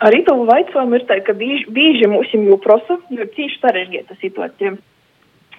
Arī 0.02 0.24
tavu 0.26 0.48
vaicojumu 0.50 0.98
ir 0.98 1.04
tā, 1.06 1.20
ka 1.22 1.36
bieži, 1.38 1.68
bieži 1.70 2.08
mums 2.10 2.32
jau 2.34 2.58
prasa, 2.62 2.96
jo 3.14 3.26
cīši 3.36 3.60
sarežģīta 3.62 4.16
situācija. 4.22 4.72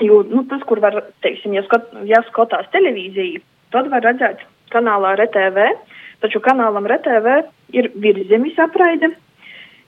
Jo, 0.02 0.22
nu, 0.26 0.42
tas, 0.50 0.62
kur 0.66 0.80
var, 0.82 0.94
teiksim, 1.22 1.54
ja, 1.54 1.62
skat, 1.68 1.84
ja 2.08 2.18
skatās 2.26 2.66
televīziju, 2.74 3.38
tad 3.74 3.84
var 3.92 4.02
redzēt 4.02 4.38
kanālā 4.72 5.10
RTV, 5.20 5.58
taču 6.24 6.38
kanālam 6.42 6.86
RTV 6.90 7.26
ir 7.76 7.84
virzemes 8.02 8.56
apraide. 8.66 9.08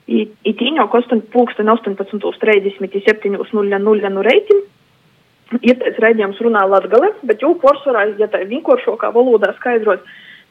Itīņo 0.06 0.84
kostan 0.92 1.20
pulksten 1.32 1.66
18.37.00 1.72 4.10
no 4.14 4.22
reitim. 4.22 4.58
Ir 5.62 5.76
tāds 5.80 5.98
raidījums 6.02 6.40
runā 6.44 6.62
latgale, 6.68 7.08
bet 7.26 7.42
jau 7.42 7.54
porcelāna, 7.60 8.14
ja 8.20 8.26
tā 8.30 8.38
vienkāršākā 8.48 9.08
valodā 9.14 9.50
skaidrot, 9.58 10.00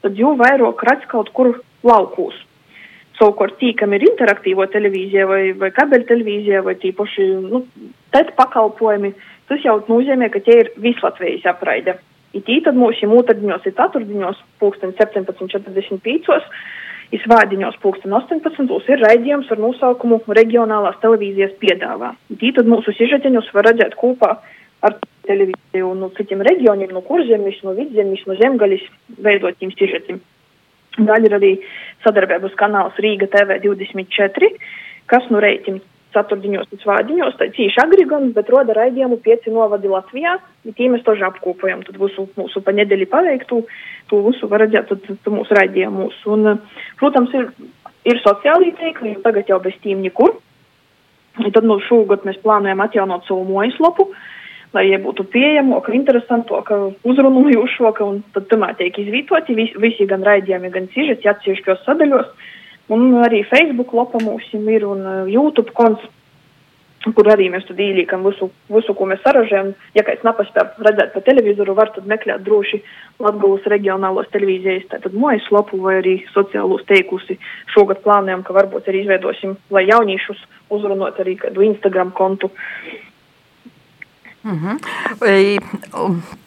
tad 0.03 0.13
jau 0.19 0.31
vairāk 0.39 0.83
redz 0.89 1.03
kaut 1.11 1.29
kur 1.35 1.47
laukūs. 1.87 2.37
Savukārt, 3.23 3.53
tī, 3.55 3.69
kam 3.79 3.93
ir 3.95 4.03
interaktīvo 4.03 4.65
televīzija 4.67 5.23
vai, 5.29 5.43
vai 5.55 5.69
kabeļu 5.71 6.09
televīzija 6.09 6.59
vai 6.65 6.73
tīpaši 6.75 7.27
nu, 7.45 7.61
TET 8.11 8.33
pakalpojumi, 8.35 9.13
tas 9.47 9.63
jau 9.63 9.77
nozīmē, 9.87 10.27
ka 10.33 10.41
tie 10.43 10.57
ir 10.59 10.71
vislatvijas 10.83 11.45
apraide. 11.53 11.95
It 12.35 12.49
tad 12.65 12.75
mūsu 12.75 13.07
mūtadiņos 13.07 13.69
ir 13.69 13.75
ceturtdiņos, 13.77 14.41
pulksten 14.59 14.91
17.45, 14.97 16.41
izvādiņos 17.15 17.79
pulksten 17.79 18.17
18. 18.19 18.67
ir 18.91 19.05
raidījums 19.05 19.55
ar 19.55 19.63
nosaukumu 19.69 20.19
Reģionālās 20.27 20.99
televīzijas 20.99 21.55
piedāvā. 21.63 22.11
It 22.35 22.43
tad 22.59 22.67
mūsu 22.67 22.91
sižetiņus 22.99 23.53
var 23.55 23.69
redzēt 23.69 23.95
kopā 24.03 24.33
ar 24.83 24.99
televīziju 25.29 25.95
no 25.95 26.11
citiem 26.19 26.43
reģioniem, 26.43 26.91
no 26.91 27.07
kurzemes, 27.07 27.63
no 27.63 27.71
vidzemes, 27.79 28.27
no 28.27 28.35
zemgaļas 28.43 28.83
veidotiem 29.23 29.71
sižetiem. 29.79 30.19
Daļa 30.97 31.29
ir 31.29 31.35
arī 31.39 31.51
sadarbības 32.05 32.53
kanāls 32.59 32.99
Rīga 33.01 33.29
TV 33.33 33.57
24, 33.63 34.49
kas 35.09 35.25
nu 35.33 35.41
reiķim 35.41 35.79
ceturtdiņos 36.13 36.69
un 36.69 36.81
svādiņos, 36.83 37.37
tā 37.39 37.47
cīši 37.55 37.81
agrigons, 37.81 38.35
bet 38.35 38.51
roda 38.53 38.75
raidījumu 38.77 39.17
pieci 39.25 39.49
novadi 39.49 39.89
Latvijā, 39.89 40.35
bet 40.61 40.77
tī 40.77 40.91
mēs 40.93 41.01
toži 41.07 41.25
apkopojam, 41.25 41.81
tad 41.87 41.97
visu 41.97 42.27
mūsu 42.37 42.61
pa 42.61 42.75
nedēļu 42.77 43.07
paveiktu, 43.09 43.63
to 44.11 44.19
visu 44.27 44.49
var 44.51 44.61
redzēt, 44.61 44.91
tad, 44.91 45.07
tad 45.09 45.33
mūsu 45.33 45.57
raidījumus. 45.57 46.19
Un, 46.35 46.59
protams, 47.01 47.33
ir, 47.39 47.49
ir 48.05 48.21
sociālī 48.21 48.75
teikli, 48.77 49.15
tagad 49.25 49.49
jau 49.49 49.57
bez 49.63 49.79
tīm 49.81 50.05
nekur. 50.05 50.37
Un 51.41 51.49
tad 51.49 51.65
no 51.65 51.79
šogad 51.81 52.27
mēs 52.29 52.37
plānojam 52.45 52.85
atjaunot 52.85 53.25
savu 53.25 53.47
mājaslapu. 53.49 54.11
Uh, 54.11 54.29
lai 54.73 54.87
tie 54.89 54.97
būtu 55.01 55.25
pieejamāki, 55.33 55.93
interesantāki, 55.97 56.79
uzrunājošāki, 57.09 58.07
un 58.07 58.23
tad 58.35 58.49
tomēr 58.51 58.75
tiek 58.79 58.97
izvītoti 59.05 59.55
visi, 59.57 59.77
visi 59.81 60.09
gan 60.09 60.25
raidījumi, 60.25 60.73
gan 60.73 60.89
sižeti 60.95 61.29
atsevišķos 61.29 61.85
sadaļos. 61.85 62.33
Un 62.93 63.13
arī 63.23 63.45
Facebook 63.47 63.93
lapa 63.95 64.19
mums 64.19 64.49
ir 64.53 64.83
un 64.85 65.05
uh, 65.05 65.29
YouTube 65.29 65.71
konts, 65.77 66.03
kur 67.03 67.27
arī 67.31 67.49
mēs 67.51 67.65
tad 67.67 67.79
ieliekam 67.79 68.25
visu, 68.25 68.49
visu, 68.71 68.95
ko 68.97 69.07
mēs 69.07 69.21
saražējam. 69.23 69.71
Ja 69.95 70.03
kāds 70.07 70.25
nepaspēj 70.25 70.83
redzēt 70.87 71.13
pa 71.13 71.23
televizoru, 71.23 71.77
var 71.77 71.93
tad 71.95 72.09
meklēt 72.09 72.43
droši 72.43 72.81
Latgulas 73.23 73.65
reģionālos 73.71 74.29
televīzijas, 74.33 74.89
tātad 74.91 75.15
mojas 75.15 75.47
lapu 75.53 75.79
vai 75.83 75.99
arī 76.01 76.17
sociālos 76.33 76.83
teikusi. 76.89 77.37
Šogad 77.75 78.01
plānojam, 78.03 78.43
ka 78.43 78.55
varbūt 78.57 78.89
arī 78.89 79.03
izveidosim, 79.03 79.57
lai 79.71 79.85
jauniešus 79.87 80.43
uzrunot 80.73 81.19
arī 81.23 81.37
kādu 81.43 81.67
Instagram 81.69 82.15
kontu. 82.17 82.49
Mm 82.49 83.12
-hmm. 84.43 84.75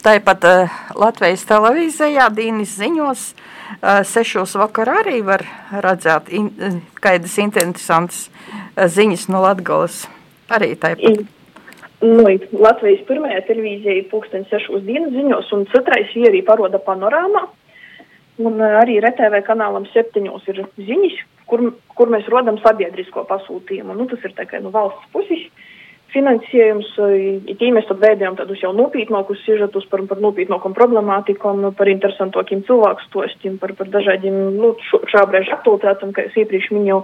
Tāpat 0.05 0.45
uh, 0.45 0.69
Latvijas 0.95 1.45
televīzijā 1.49 2.29
Dīnis 2.37 2.77
ziņos 2.77 3.21
uh, 3.33 4.03
sešos 4.05 4.57
vakarā 4.61 5.01
arī 5.05 5.23
var 5.25 5.45
redzēt 5.73 6.29
in, 6.29 6.51
uh, 6.61 6.77
kādas 7.01 7.39
interesantas 7.39 8.29
uh, 8.29 8.85
ziņas 8.87 9.29
no 9.29 9.41
Latgales. 9.43 10.07
Arī 10.49 10.77
tāpat. 10.77 11.25
Nu, 12.03 12.25
Latvijas 12.53 13.01
pirmajā 13.09 13.41
televīzijā 13.49 13.95
ir 13.97 14.11
pulksten 14.11 14.45
sešos 14.51 14.85
dienas 14.85 15.15
ziņos, 15.17 15.53
un 15.57 15.65
citrais 15.73 16.13
ir 16.15 16.29
arī 16.29 16.45
paroda 16.45 16.79
panorāmā. 16.79 17.47
Un 18.39 18.61
uh, 18.61 18.81
arī 18.83 19.01
RTV 19.01 19.41
kanālam 19.49 19.89
septiņos 19.95 20.45
ir 20.53 20.67
ziņas, 20.77 21.17
kur, 21.49 21.73
kur 21.97 22.13
mēs 22.13 22.29
rodam 22.29 22.61
sabiedrisko 22.61 23.25
pasūtījumu. 23.25 23.97
Nu, 23.97 24.05
tas 24.11 24.21
ir 24.29 24.37
tā 24.37 24.45
kā 24.45 24.61
nu, 24.61 24.71
valsts 24.71 25.09
puses 25.17 25.49
finansējums, 26.15 26.89
it 27.51 27.63
īpaši 27.63 27.89
tad 27.91 28.03
veidojam 28.03 28.37
tādus 28.39 28.63
jau 28.63 28.73
nopietnākus 28.77 29.43
sižetus 29.45 29.87
par, 29.91 30.05
par 30.09 30.21
nopietnākām 30.23 30.75
problemātikām, 30.77 31.65
par 31.79 31.91
interesantākiem 31.91 32.65
cilvēku 32.69 33.07
stostiem, 33.09 33.57
par, 33.63 33.75
par 33.79 33.91
dažādiem 33.93 34.37
nu, 34.57 34.75
šābrīd 35.13 35.51
aktualitātēm, 35.59 36.15
kā 36.17 36.29
es 36.29 36.39
iepriekš 36.39 36.71
minēju. 36.77 37.03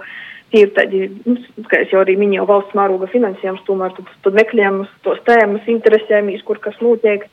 Tie 0.52 0.66
ir 0.66 0.72
tādi, 0.76 1.06
nu, 1.24 1.38
kā 1.70 1.80
jau 1.88 2.02
arī 2.02 2.18
minēju, 2.20 2.44
valsts 2.48 2.76
mēroga 2.76 3.08
finansējums, 3.12 3.64
tomēr 3.64 3.94
tad, 3.96 4.10
tad 4.26 4.36
meklējam 4.36 4.82
tos 5.06 5.22
tēmas, 5.28 5.64
interesējamies, 5.72 6.44
kur 6.44 6.60
kas 6.60 6.76
notiek. 6.84 7.24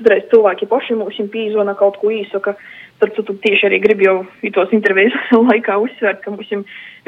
citreiz 0.00 0.28
cilvēki 0.30 0.68
paši 0.68 0.94
mums 0.96 1.16
pīzona 1.32 1.74
kaut 1.76 1.96
ko 2.00 2.12
īsaka. 2.12 2.56
Starp 3.00 3.16
citu, 3.16 3.32
tieši 3.40 3.64
arī 3.70 3.80
gribu 3.80 4.04
jau 4.04 4.16
tos 4.52 4.72
intervijas 4.76 5.16
laikā 5.50 5.78
uzsvērt, 5.80 6.20
ka 6.20 6.34
mums, 6.34 6.52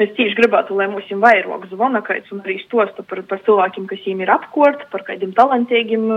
mēs 0.01 0.13
tieši 0.17 0.39
gribētu, 0.41 0.73
lai 0.79 0.89
mums 0.89 1.09
ir 1.13 1.21
vairāk 1.21 1.69
zvana 1.69 2.01
kaits 2.05 2.33
un 2.33 2.41
arī 2.41 2.57
stosta 2.65 3.05
par, 3.05 3.21
par 3.29 3.43
cilvēkiem, 3.45 3.85
kas 3.91 4.01
viņiem 4.01 4.25
ir 4.25 4.33
apkort, 4.33 4.87
par 4.89 5.05
kādiem 5.05 5.35
talantīgiem 5.37 6.09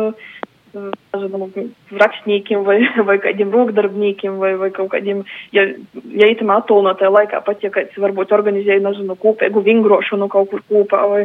nezinu, 0.76 1.72
rakstniekiem 2.00 2.64
vai, 2.64 2.78
vai 3.08 3.18
kādiem 3.22 3.52
rokdarbniekiem 3.54 4.38
vai, 4.42 4.54
vai 4.60 4.70
kaut 4.74 4.90
kādiem, 4.94 5.24
ja, 5.56 5.66
ja 6.16 6.30
itam 6.32 6.52
attālinātajā 6.54 7.12
laikā 7.12 7.42
pat, 7.46 7.62
ja 7.64 7.72
kāds 7.74 7.96
varbūt 8.00 8.34
organizēja, 8.36 8.84
nezinu, 8.84 9.16
kopēgu 9.20 9.64
vingrošanu 9.66 10.28
kaut 10.32 10.50
kur 10.52 10.64
kopā 10.70 11.04
vai, 11.12 11.22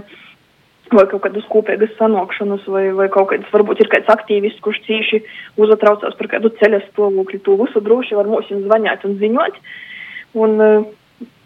vai 0.96 1.06
kaut 1.12 1.24
kādas 1.26 1.48
kopīgas 1.52 1.94
sanākšanas, 1.98 2.66
vai, 2.72 2.86
vai 2.98 3.08
kaut 3.14 3.30
kāds, 3.32 3.50
varbūt 3.54 3.84
ir 3.84 3.92
kāds 3.92 4.10
aktīvists, 4.12 4.62
kurš 4.64 4.82
cīši 4.88 5.22
uzatraucās 5.62 6.18
par 6.20 6.32
kādu 6.36 6.54
ceļa 6.60 6.82
stāvokli, 6.90 7.42
to 7.46 7.58
visu 7.62 7.84
droši 7.84 8.18
var 8.20 8.30
mums 8.32 8.52
zvanīt 8.52 9.06
un 9.08 9.18
ziņot. 9.22 9.60
Un, 10.42 10.58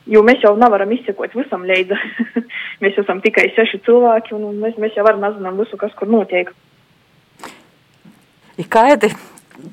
jo 0.10 0.22
mēs 0.26 0.44
jau 0.46 0.54
nevaram 0.60 0.92
izsekot 0.94 1.34
visam 1.38 1.66
līdzi. 1.66 1.98
mēs 2.84 3.02
esam 3.02 3.22
tikai 3.26 3.50
seši 3.58 3.82
cilvēki, 3.88 4.38
un 4.38 4.62
mēs, 4.62 4.80
mēs 4.82 4.98
jau 4.98 5.06
nezinām 5.14 5.62
visu, 5.62 5.78
kas 5.82 5.94
kur 5.98 6.12
notiek 6.12 6.54
ir 8.58 8.68
kādi 8.72 9.12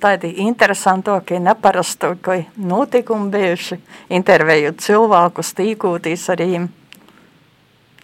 tādi 0.03 0.33
interesantākie, 0.45 1.39
neparastākie 1.43 2.47
notikumi 2.57 3.31
bijuši, 3.33 3.79
intervējot 4.19 4.83
cilvēkus, 4.83 5.55
tīkoties 5.59 6.29
ar 6.33 6.43
viņiem? 6.43 6.69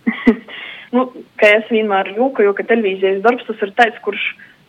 nu, 0.94 1.08
kā 1.40 1.54
es 1.58 1.72
vienmēr 1.72 2.14
jūku, 2.16 2.52
ka 2.56 2.66
televīzijas 2.68 3.24
darbs 3.24 3.46
tas 3.48 3.64
ir 3.64 3.72
tāds, 3.78 3.98
kurš, 4.04 4.24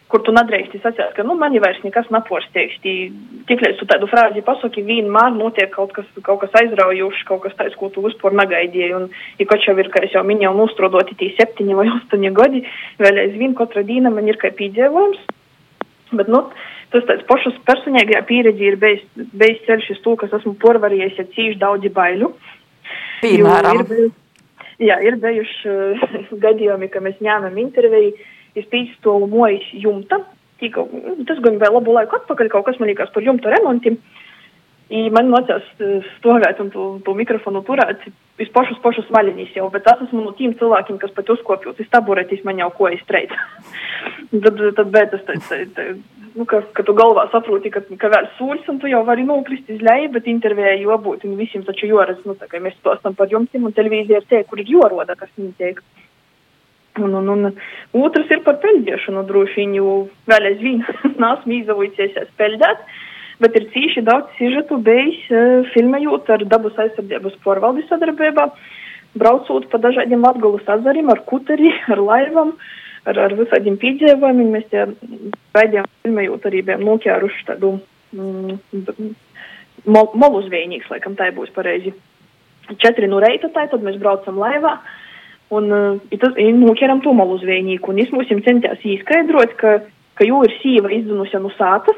kur 0.10 0.24
tu 0.26 0.34
nedrīkst 0.34 0.80
sacīt, 0.82 1.14
ka, 1.16 1.26
nu, 1.28 1.36
man 1.40 1.54
jau 1.54 1.62
vairs 1.64 1.82
nekas 1.86 2.10
nepostiegs. 2.14 2.80
Tik 2.82 3.64
līdz 3.66 3.80
tu 3.80 3.88
tādu 3.90 4.10
frāzi 4.10 4.44
pasaki, 4.46 4.86
vienmēr 4.86 5.36
notiek 5.36 5.72
kaut 5.74 5.94
kas, 5.96 6.08
kaut 6.26 6.42
kas 6.44 6.56
aizraujošs, 6.64 7.26
kaut 7.30 7.44
kas 7.46 7.58
tāds, 7.60 7.78
ko 7.80 7.92
tu 7.94 8.04
vispār 8.06 8.36
negaidīji. 8.40 8.94
Un, 8.98 9.10
ja 9.40 9.50
kaut 9.50 9.68
jau 9.68 9.78
ir, 9.78 9.92
kā 9.94 10.04
es 10.08 10.16
jau 10.16 10.26
minēju, 10.26 10.56
nostrodoti 10.58 11.18
tī 11.20 11.32
septiņi 11.38 11.78
vai 11.78 11.90
astoņi 11.94 12.34
gadi, 12.38 12.64
vēl 13.02 13.22
aizvien 13.26 13.56
katra 13.58 13.86
dīna 13.86 14.14
man 14.14 14.32
ir 14.32 14.42
kā 14.42 14.52
piedzīvojums. 14.58 15.22
Bet, 16.18 16.32
nu, 16.32 16.48
tas 16.94 17.06
tāds 17.06 17.26
pašas 17.30 17.58
personīgajā 17.70 18.24
pieredze 18.30 18.66
ir 18.66 18.80
bijis, 18.82 19.04
bijis 19.14 19.62
ceļš 19.68 19.92
uz 19.94 20.02
to, 20.06 20.16
kas 20.24 20.34
esmu 20.40 20.56
porvarējis 20.64 21.22
ar 21.22 21.30
cīši 21.36 21.60
daudzi 21.62 21.94
baiļu. 21.94 22.32
Piemēram. 23.22 23.84
Ir, 23.86 24.10
jā, 24.80 25.00
ir 25.06 25.20
bijuši 25.22 25.72
uh, 25.72 26.10
gadījumi, 26.46 26.90
ka 26.92 27.04
mēs 27.04 27.20
ņēmām 27.24 27.58
interviju, 27.62 28.16
es 28.60 28.68
pīstoju 28.72 29.30
mojas 29.32 29.68
jumta, 29.74 30.24
tika, 30.60 30.84
tas 31.30 31.44
gan 31.46 31.60
vēl 31.62 31.78
labu 31.78 31.94
laiku 31.96 32.18
atpakaļ, 32.20 32.52
kaut 32.52 32.68
kas 32.68 32.80
man 32.82 32.92
liekas 32.92 33.12
par 33.14 33.26
jumta 33.26 33.54
remontiem. 33.54 34.00
I 34.90 35.06
man 35.14 35.30
nācās 35.30 35.68
stāvēt 36.16 36.60
un 36.64 36.72
to, 36.74 36.86
to 37.06 37.14
mikrofonu 37.14 37.62
turēt 37.68 38.08
uz 38.40 38.52
pašus, 38.56 38.80
pašus 38.84 39.10
vaļinīs 39.14 39.56
jau, 39.58 39.68
bet 39.74 39.86
tas 39.88 40.02
esmu 40.06 40.24
no 40.24 40.32
tiem 40.38 40.54
cilvēkiem, 40.60 41.00
kas 41.02 41.14
pat 41.16 41.30
uzkopjot 41.36 41.80
uz 41.82 41.90
taburetis, 41.92 42.44
man 42.48 42.62
jau 42.62 42.70
ko 42.76 42.90
iztreic. 42.94 43.34
tad, 44.46 44.64
tad, 44.78 44.88
bet 44.94 45.14
tas, 45.14 45.26
tā, 45.28 45.38
tā, 45.48 45.60
tā, 45.76 45.88
nu, 46.36 46.46
ka, 46.50 46.62
ka 46.76 46.86
tu 46.88 46.96
galvā 46.98 47.28
saproti, 47.34 47.72
ka, 47.74 47.84
ka 48.02 48.12
vēl 48.14 48.30
sūļs 48.38 48.70
un 48.72 48.80
tu 48.82 48.92
jau 48.92 49.02
vari 49.08 49.26
nokrist 49.28 49.70
uz 49.74 49.82
leju, 49.86 50.12
bet 50.16 50.30
intervijā 50.32 50.76
jābūt 50.80 51.26
un 51.28 51.40
visiem 51.40 51.66
taču 51.68 51.90
joredz, 51.90 52.22
nu, 52.28 52.38
tā 52.40 52.50
kā 52.52 52.62
mēs 52.64 52.78
stostam 52.80 53.18
par 53.18 53.32
jumtiem 53.32 53.68
un 53.68 53.76
televīzija 53.76 54.22
ir 54.22 54.30
tie, 54.30 54.44
kur 54.48 54.62
ir 54.62 54.72
joroda, 54.72 55.18
kas 55.20 55.32
viņi 55.38 55.54
tiek. 55.60 55.84
Un, 57.00 57.14
un, 57.16 57.30
un 57.32 57.52
otrs 58.04 58.32
ir 58.34 58.42
par 58.44 58.58
peļģēšanu 58.64 59.22
droši 59.28 59.62
vien, 59.62 59.76
jo 59.78 59.92
vēl 60.28 60.50
aizvien 60.52 60.82
nāsmu 61.24 61.62
izavojusies 61.62 62.34
peļģēt 62.40 62.90
bet 63.44 63.56
ir 63.56 63.70
cīši 63.74 64.04
daudz 64.08 64.34
sižetu 64.38 64.80
bijis 64.84 65.22
uh, 65.32 65.64
filmējot 65.74 66.30
ar 66.36 66.44
dabas 66.52 66.78
aizsardzības 66.84 67.40
porvaldi 67.46 67.86
sadarbībā, 67.88 68.50
braucot 69.20 69.70
pa 69.72 69.80
dažādiem 69.82 70.24
Latgulas 70.26 70.68
azarim, 70.68 71.10
ar 71.14 71.24
kuteri, 71.30 71.72
ar 71.94 72.04
laivam, 72.04 72.54
ar, 73.08 73.24
ar 73.28 73.36
visādiem 73.40 73.80
piedzīvojumiem. 73.82 74.54
Mēs 74.58 74.70
tie 74.74 74.86
raidījām 75.58 75.90
filmējot 76.04 76.48
arī 76.52 76.64
bijām 76.68 76.86
noķēruši 76.88 77.48
tādu 77.50 77.78
mm, 78.14 79.12
mol, 79.88 80.12
molu 80.14 80.44
zvejnīgs, 80.48 80.90
laikam 80.92 81.16
tā 81.20 81.32
būs 81.36 81.54
pareizi. 81.56 81.96
Četri 82.80 83.08
no 83.10 83.22
reita 83.24 83.50
tā, 83.54 83.66
tad 83.72 83.82
mēs 83.86 83.98
braucam 84.02 84.38
laivā. 84.42 84.76
Un 85.56 85.72
uh, 85.74 85.96
ir 86.14 86.52
noķeram 86.54 87.00
to 87.02 87.16
malu 87.18 87.40
zvejnieku, 87.42 87.90
un 87.90 88.04
es 88.04 88.12
mums 88.14 88.30
centās 88.46 88.84
īskaidrot, 88.86 89.56
ka, 89.58 89.80
ka 90.20 90.28
jau 90.28 90.44
ir 90.46 90.54
sīva 90.60 90.92
izdzinusi 90.94 91.42
no 91.42 91.50
sātas, 91.56 91.98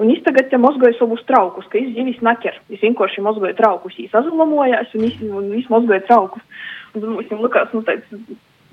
Un 0.00 0.08
es 0.08 0.22
tagad 0.24 0.48
te 0.48 0.56
mozgoju 0.56 0.96
savus 0.96 1.20
traukus, 1.28 1.66
ka 1.68 1.76
es 1.78 1.90
zivis 1.92 2.22
naķer. 2.24 2.56
Es 2.72 2.80
vienkārši 2.80 3.24
mozgoju 3.24 3.56
traukus, 3.58 3.98
viņš 3.98 4.14
azalamojās 4.22 4.94
un 4.96 5.50
viņš 5.52 5.68
mozgoja 5.72 6.00
traukus. 6.08 6.42
Un 6.94 7.02
tad 7.02 7.10
mums 7.10 7.44
likās, 7.44 7.74
nu, 7.76 7.84
tāds 7.84 8.08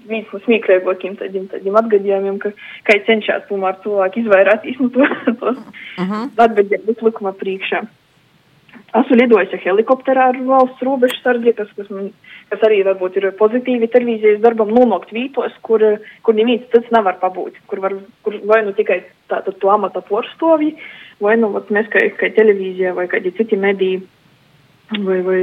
viens 0.09 0.31
no 0.33 0.39
smieklīgākiem 0.45 1.17
tādiem, 1.19 1.47
tādiem 1.51 1.77
atgadījumiem, 1.79 2.39
ka, 2.41 2.53
ka 2.87 2.97
cenšas 3.07 3.47
tomēr 3.49 3.77
cilvēki 3.83 4.23
izvairīties 4.23 4.79
no 4.81 4.91
to, 4.95 5.07
tos 5.41 5.57
uh 5.59 6.05
-huh. 6.11 6.29
atgadījumus 6.37 7.03
likuma 7.09 7.33
priekšā. 7.43 7.83
Esmu 8.89 9.19
lidojis 9.19 9.51
helikopterā 9.63 10.29
ar 10.31 10.37
valsts 10.45 10.81
robežu 10.81 11.19
sargi, 11.21 11.53
kas, 11.53 11.67
kas, 11.77 11.89
man, 11.93 12.09
kas 12.49 12.63
arī 12.65 12.79
varbūt 12.87 13.17
ir 13.17 13.27
pozitīvi 13.37 13.91
televīzijas 13.93 14.41
darbam 14.41 14.71
nonākt 14.73 15.11
vītos, 15.13 15.53
kur, 15.61 15.83
kur 16.23 16.33
neviens 16.33 16.65
cits 16.73 16.89
nevar 16.91 17.19
pabūt, 17.21 17.53
kur, 17.67 17.79
var, 17.79 17.93
kur 18.23 18.39
vai 18.49 18.63
nu 18.65 18.73
tikai 18.73 19.03
tātad 19.29 19.59
to 19.61 19.69
amata 19.69 20.01
porstovji, 20.01 20.73
vai 20.73 21.08
Войну 21.19 21.49
вот 21.49 21.69
мы, 21.69 21.83
как 21.83 22.35
телевизия, 22.35 22.93
как 23.07 23.23
дети 23.23 23.55
медии. 23.55 24.03
Vai, 24.89 25.19
vai 25.21 25.41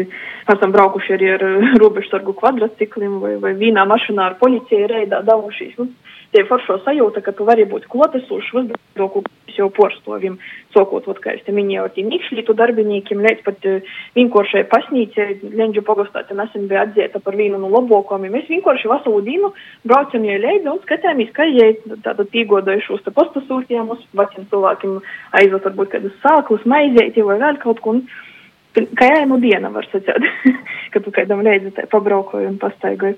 esam 0.50 0.72
braukuši 0.74 1.12
arī 1.14 1.28
ar 1.36 1.42
robežsargu 1.78 2.34
kvadrcikliem, 2.34 3.20
vai, 3.22 3.36
vai 3.38 3.52
vienā 3.54 3.84
mašīnā 3.86 4.24
ar 4.32 4.34
policiju 4.40 4.88
reidā 4.90 5.20
devušies. 5.26 5.76
Nu, 5.78 5.86
tie 6.34 6.42
foršo 6.48 6.80
sajūta, 6.82 7.22
ka 7.22 7.34
tu 7.36 7.46
vari 7.46 7.66
būt 7.70 7.86
klātesošs 7.92 8.50
uzdevuma, 8.58 9.22
jau 9.56 9.68
porstovim, 9.72 10.34
sokot, 10.74 11.06
ot, 11.08 11.20
kā 11.24 11.32
es 11.36 11.44
te 11.46 11.54
minēju, 11.54 11.86
ar 11.86 11.92
tiem 11.94 12.10
ikšļītu 12.12 12.56
darbiniekiem, 12.58 13.22
līdz 13.24 13.44
pat 13.46 13.64
uh, 13.70 13.94
vienkāršai 14.18 14.64
pasnīcē, 14.72 15.28
Lenģu 15.56 15.80
pogastā 15.86 16.26
te 16.28 16.36
nesen 16.36 16.66
bija 16.68 16.84
atzīta 16.84 17.22
par 17.24 17.38
vienu 17.38 17.62
no 17.62 17.70
labākajiem. 17.72 18.34
Mēs 18.34 18.50
vienkārši 18.52 18.90
veselu 18.92 19.22
dienu 19.24 19.52
braucam 19.88 20.28
jau 20.28 20.36
līdzi 20.44 20.72
un 20.74 20.82
skatāmies, 20.84 21.32
kā 21.36 21.48
jai 21.48 21.72
tātad 22.04 22.28
piegodojušos 22.34 23.06
te 23.06 23.14
pastasūtījām 23.16 23.94
uz 23.96 24.04
veciem 24.20 24.48
cilvēkiem 24.52 24.98
aizvot 25.40 25.70
varbūt 25.70 25.94
kādus 25.94 26.16
sāklus, 26.24 26.68
maizēti 26.68 27.24
vai 27.24 27.40
vēl 27.40 27.62
kaut 27.64 27.80
ko. 27.84 28.00
Kā 28.76 29.08
jau 29.08 29.24
nu 29.30 29.38
diena 29.40 29.70
var 29.72 29.86
sacīt, 29.88 30.26
ka 30.92 31.00
tu 31.00 31.12
kādam 31.14 31.40
līdzi 31.46 31.88
pabraukoji 31.92 32.50
un 32.50 32.58
pastaigoji. 32.60 33.16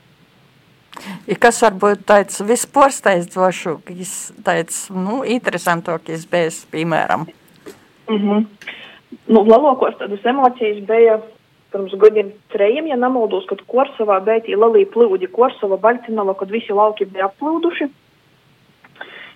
Ja 1.29 1.37
kas 1.39 1.61
varbūt 1.63 2.05
tāds 2.09 2.41
visporsteidzošākais, 2.47 4.13
tāds, 4.47 4.87
nu, 4.91 5.21
interesantākais 5.27 6.27
bijis, 6.31 6.65
piemēram? 6.73 7.27
Mm 8.09 8.19
-hmm. 8.19 8.47
Nu, 9.29 9.45
lielākos 9.45 9.99
tādas 9.99 10.25
emocijas 10.25 10.81
bija 10.87 11.21
pirms 11.73 11.93
gadiem 12.01 12.33
trejiem, 12.53 12.87
ja 12.87 12.97
nemaldos, 12.97 13.47
kad 13.49 13.61
Korsavā 13.69 14.21
beigti 14.25 14.57
lielī 14.57 14.87
plūdi, 14.89 15.29
Korsava, 15.33 15.77
Baltinova, 15.77 16.35
kad 16.35 16.51
visi 16.51 16.73
lauki 16.73 17.05
bija 17.05 17.29
aplūduši. 17.29 17.89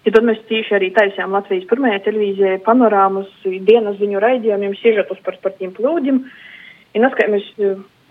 Ja 0.02 0.10
tad 0.10 0.26
mēs 0.26 0.40
tieši 0.48 0.74
arī 0.74 0.90
taisījām 0.96 1.34
Latvijas 1.36 1.68
pirmajā 1.70 2.00
televīzijā 2.08 2.56
panorāmas 2.66 3.30
dienas 3.44 4.00
ziņu 4.00 4.22
raidījumiem, 4.22 4.74
siežetus 4.80 5.20
par, 5.22 5.38
par 5.44 5.54
tiem 5.60 5.70
plūdiem. 5.76 6.24
Ja 6.92 7.04
neskaitāmies 7.04 7.52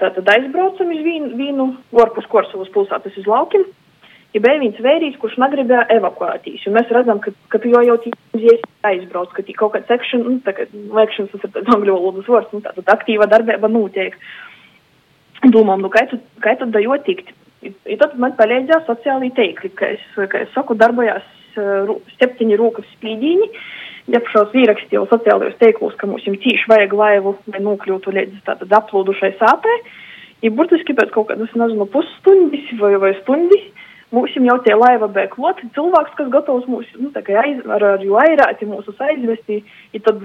Tātad 0.01 0.25
aizbraucam 0.33 0.89
uz 0.89 1.01
vīnu, 1.05 1.35
vīnu 1.37 1.67
Orpus 2.01 2.25
Korsovas 2.31 2.71
pilsētas 2.73 3.19
uz 3.21 3.27
laukiem. 3.29 3.67
Ja 4.33 4.39
bija 4.41 4.61
viens 4.61 4.79
vērīs, 4.81 5.17
kurš 5.21 5.35
negribēja 5.43 5.83
evakuēties, 5.97 6.63
un 6.69 6.77
mēs 6.77 6.93
redzam, 6.95 7.19
ka, 7.21 7.33
ka 7.51 7.59
tu 7.59 7.69
jau 7.73 7.81
jau 7.83 7.97
tīzies 8.05 8.63
aizbrauc, 8.87 9.33
ka 9.35 9.43
tī 9.43 9.53
kaut 9.59 9.73
kāds 9.75 9.91
action, 9.91 10.23
nu, 10.23 10.37
tā 10.45 10.53
kā 10.55 10.65
lekšanas, 10.71 11.33
tas 11.33 11.43
ir 11.43 11.51
tāds 11.57 11.73
angļu 11.75 11.97
valodas 11.97 12.29
vārds, 12.31 12.53
nu, 12.55 12.63
tātad 12.63 12.93
aktīva 12.95 13.27
darbība 13.29 13.69
notiek. 13.69 14.15
Domām, 15.51 15.83
nu, 15.83 15.91
kā 15.91 16.05
tu, 16.09 16.21
kā 16.41 16.55
tad 16.57 16.71
dajo 16.73 16.95
tikt? 17.05 17.35
I 17.61 17.99
tad 17.99 18.15
man 18.23 18.33
palīdzēja 18.39 18.85
sociālī 18.87 19.33
teikli, 19.37 19.69
ka 19.77 19.91
es, 19.97 20.07
ka 20.15 20.45
es 20.45 20.55
saku, 20.55 20.79
darbojās 20.79 21.27
septiņi 21.55 22.59
rūkas 22.59 22.87
spīdīņi, 22.97 23.49
iepšos 24.11 24.55
īrakstījos 24.63 25.11
sociālajos 25.11 25.59
teiklos, 25.61 25.97
ka 25.99 26.09
mums 26.09 26.25
cīši 26.25 26.69
vajag 26.71 26.95
laivu, 26.97 27.35
lai 27.53 27.61
nokļūtu 27.67 28.15
līdz 28.17 28.41
tātad 28.47 28.73
aplūdušai 28.81 29.35
sāpē. 29.41 29.77
Ja 30.41 30.49
burtiski 30.57 30.95
pēc 30.97 31.11
kaut 31.13 31.29
kādas, 31.29 31.51
nezinu, 31.53 31.85
pusstundas 31.93 32.73
vai, 32.79 32.95
vai 33.01 33.13
stundas 33.21 33.69
mums 34.11 34.33
jau 34.35 34.57
tie 34.65 34.75
laiva 34.75 35.07
bija 35.11 35.29
kloti, 35.31 35.69
cilvēks, 35.75 36.15
kas 36.17 36.29
gatavs 36.33 36.67
mūs, 36.69 36.89
nu, 36.99 37.09
tā 37.15 37.23
kā 37.25 37.37
aiz, 37.41 37.61
ar, 37.71 37.85
ar 37.95 38.03
jo 38.03 38.17
airāti 38.19 38.67
mūsus 38.67 38.99
aizvesti, 39.01 39.61
ja 39.95 40.01
tad 40.03 40.19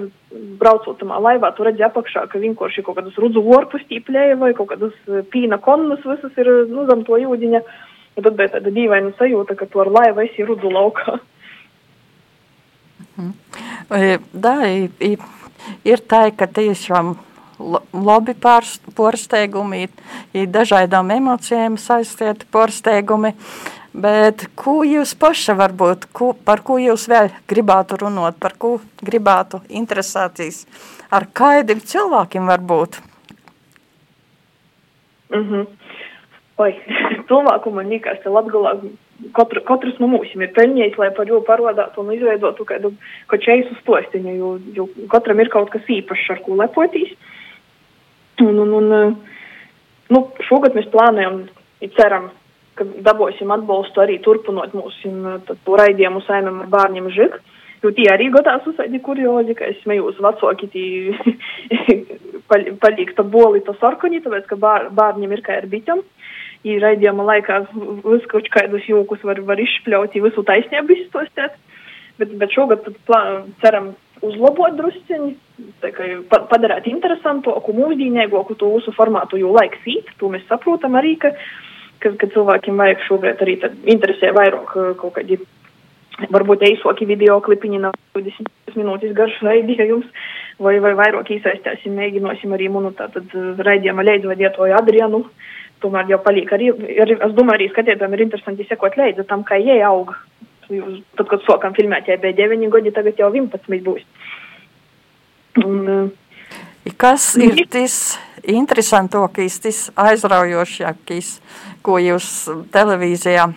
braucot 0.61 0.99
tamā 1.01 1.21
laivā, 1.23 1.53
tu 1.55 1.67
redzi 1.67 1.87
apakšā, 1.87 2.27
ka 2.33 2.43
vienkārši 2.43 2.85
kaut 2.87 2.99
kādas 2.99 3.19
rudzu 3.23 3.45
vorpus 3.47 3.87
tīplēja 3.91 4.39
vai 4.43 4.53
kaut 4.59 4.73
kādas 4.75 4.97
eh, 5.07 5.23
pīna 5.31 5.61
konnas 5.63 6.03
visas 6.07 6.35
ir, 6.43 6.51
nu, 6.73 6.87
zem 6.91 7.07
to 7.07 7.21
jūdiņa. 7.23 7.63
Ja 8.17 8.23
tad 8.25 8.37
bija 8.37 8.55
tāda 8.57 8.73
dīvaina 8.73 9.13
sajūta, 9.19 9.57
ka 9.59 9.69
tu 9.69 9.81
ar 9.83 9.91
laivu 9.93 10.25
esi 10.25 10.45
rudzu 10.47 10.71
laukā. 10.73 11.19
Da, 14.33 14.55
ir 15.85 16.03
tā, 16.09 16.23
ka 16.37 16.49
tiešām 16.49 17.15
labi 18.07 18.35
pārsteigumi, 18.37 19.87
ir 20.37 20.51
dažādām 20.53 21.13
emocijām 21.15 21.79
saistīti 21.81 22.49
pārsteigumi. 22.53 23.35
Bet 23.97 24.51
ko 24.61 24.83
jūs 24.85 25.15
paši 25.17 25.55
varbūt, 25.57 26.11
ko, 26.13 26.35
par 26.37 26.61
ko 26.61 26.77
jūs 26.77 27.07
vēl 27.09 27.31
gribētu 27.49 27.97
runāt, 28.03 28.37
par 28.37 28.53
ko 28.61 28.75
gribētu 29.01 29.63
interesēties, 29.73 30.67
ar 31.09 31.25
kādiem 31.33 31.81
cilvēkiem 31.81 32.45
varbūt? 32.53 33.01
Mm 35.33 35.45
-hmm. 35.49 35.67
Oi, 36.57 36.73
cilvēku 37.29 37.73
man 37.75 37.91
liekas, 37.93 38.23
ka 38.23 38.33
Latgalā 38.33 38.79
katru, 39.37 39.61
katrs 39.69 39.99
no 40.01 40.09
mums 40.09 40.33
ir 40.33 40.53
pelnījis, 40.57 40.97
lai 41.01 41.11
par 41.17 41.29
viņu 41.29 41.43
parādītu 41.49 42.03
un 42.03 42.15
izveidotu 42.17 42.65
kādu 42.69 42.93
kočēju 43.33 43.77
stostiņu, 43.83 44.37
jo, 44.41 44.53
jo 44.77 44.89
katram 45.13 45.41
ir 45.43 45.53
kaut 45.53 45.69
kas 45.75 45.85
īpašs, 45.99 46.31
ar 46.33 46.41
ko 46.47 46.57
lepoties. 46.61 47.13
Un, 48.45 48.57
un, 48.61 48.73
un, 48.81 48.89
nu, 50.13 50.25
šogad 50.49 50.77
mēs 50.77 50.89
plānojam, 50.93 51.45
ceram, 51.97 52.31
ka 52.77 52.85
dabūsim 53.05 53.53
atbalstu 53.53 54.03
arī 54.05 54.19
turpinot 54.25 54.75
mūsu 54.77 55.13
raidījumu 55.81 56.25
saimam 56.27 56.65
ar 56.65 56.73
bērniem 56.73 57.13
žik. 57.17 57.39
Jo 57.85 57.93
tie 57.97 58.07
arī 58.09 58.31
godās 58.33 58.65
uzsaidi 58.69 58.99
kuriozi, 59.05 59.55
ka 59.57 59.69
es 59.69 59.81
smējos 59.83 60.17
vecāki 60.25 60.69
tī 60.73 60.85
paliek 62.49 63.13
ta 63.17 63.25
boli, 63.25 63.61
ta 63.65 63.77
sarkani, 63.81 64.23
tāpēc, 64.25 64.47
ka 64.49 64.57
bār, 64.61 64.89
bārņiem 64.97 65.35
ir 65.37 65.43
kā 65.45 65.59
ar 65.61 65.69
biķam. 65.71 66.01
Ir 66.67 66.81
raidījuma 66.83 67.27
laikā 67.29 67.61
visu 67.71 68.31
kaut 68.33 68.49
kādus 68.51 68.89
jūkus 68.91 69.23
var, 69.27 69.39
var 69.47 69.61
izšpļaut, 69.63 70.17
visu 70.25 70.43
taisnību 70.47 70.97
izstostēt. 70.97 71.55
Bet, 72.17 72.33
bet 72.41 72.55
šogad 72.57 72.87
plā, 73.07 73.21
ceram 73.61 73.91
uzlabot 74.25 74.77
drusciņi, 74.79 75.35
padarīt 76.33 76.89
interesantāku, 76.89 77.75
mūsdienīgāku 77.77 78.57
to 78.57 78.73
visu 78.79 78.95
formātu, 78.97 79.39
jo 79.41 79.53
laiks 79.53 79.85
īt, 79.85 80.09
to 80.21 80.31
mēs 80.33 80.47
saprotam 80.49 80.97
arī, 80.97 81.17
ka, 81.21 81.35
ka, 82.01 82.15
ka 82.17 82.31
cilvēkiem 82.33 82.81
vajag 82.81 83.05
šobrīd 83.09 83.45
arī 83.45 83.59
interesē 83.93 84.33
vairāk 84.37 84.73
kaut 85.03 85.13
kādi 85.19 85.39
varbūt 86.33 86.65
īsāki 86.71 87.09
video 87.09 87.39
klipiņi 87.45 87.83
nav 87.83 87.97
20 88.17 88.77
minūtes 88.79 89.13
garš 89.17 89.37
raidījums, 89.45 90.07
vai, 90.63 90.79
vai 90.81 90.95
vairāk 90.97 91.31
iesaistīsim, 91.37 91.97
mēģināsim 91.97 92.55
arī 92.57 92.71
munu 92.73 92.93
tātad 92.97 93.33
raidījuma 93.61 94.05
leidvadietoju 94.07 94.77
Adrianu. 94.79 95.27
Tomēr 95.85 96.09
jau 96.09 96.21
paliek 96.25 96.53
arī, 96.57 96.71
arī, 97.05 97.19
es 97.21 97.35
domāju, 97.37 97.59
arī 97.59 97.71
skatītājiem 97.73 98.15
ir 98.17 98.25
interesanti 98.25 98.67
sekot 98.69 98.97
līdzi 98.97 99.27
tam, 99.29 99.45
kā 99.45 99.59
jie 99.61 99.77
aug. 99.85 100.15
Tad, 100.67 101.27
kad 101.31 101.43
sākām 101.47 101.77
filmēt, 101.77 102.09
ja 102.11 102.17
bija 102.19 102.35
9 102.49 102.71
gadi, 102.73 102.93
tagad 102.95 103.21
jau 103.21 103.29
11 103.31 103.85
būs. 103.87 104.07
Un, 105.63 106.11
Kas 106.95 107.33
ir 107.35 107.65
tas 107.67 108.15
interesantākais, 108.47 109.57
tas 109.59 109.79
aizraujošākais, 109.99 111.31
ko 111.83 111.99
jūs 111.99 112.29
televīzijā 112.75 113.49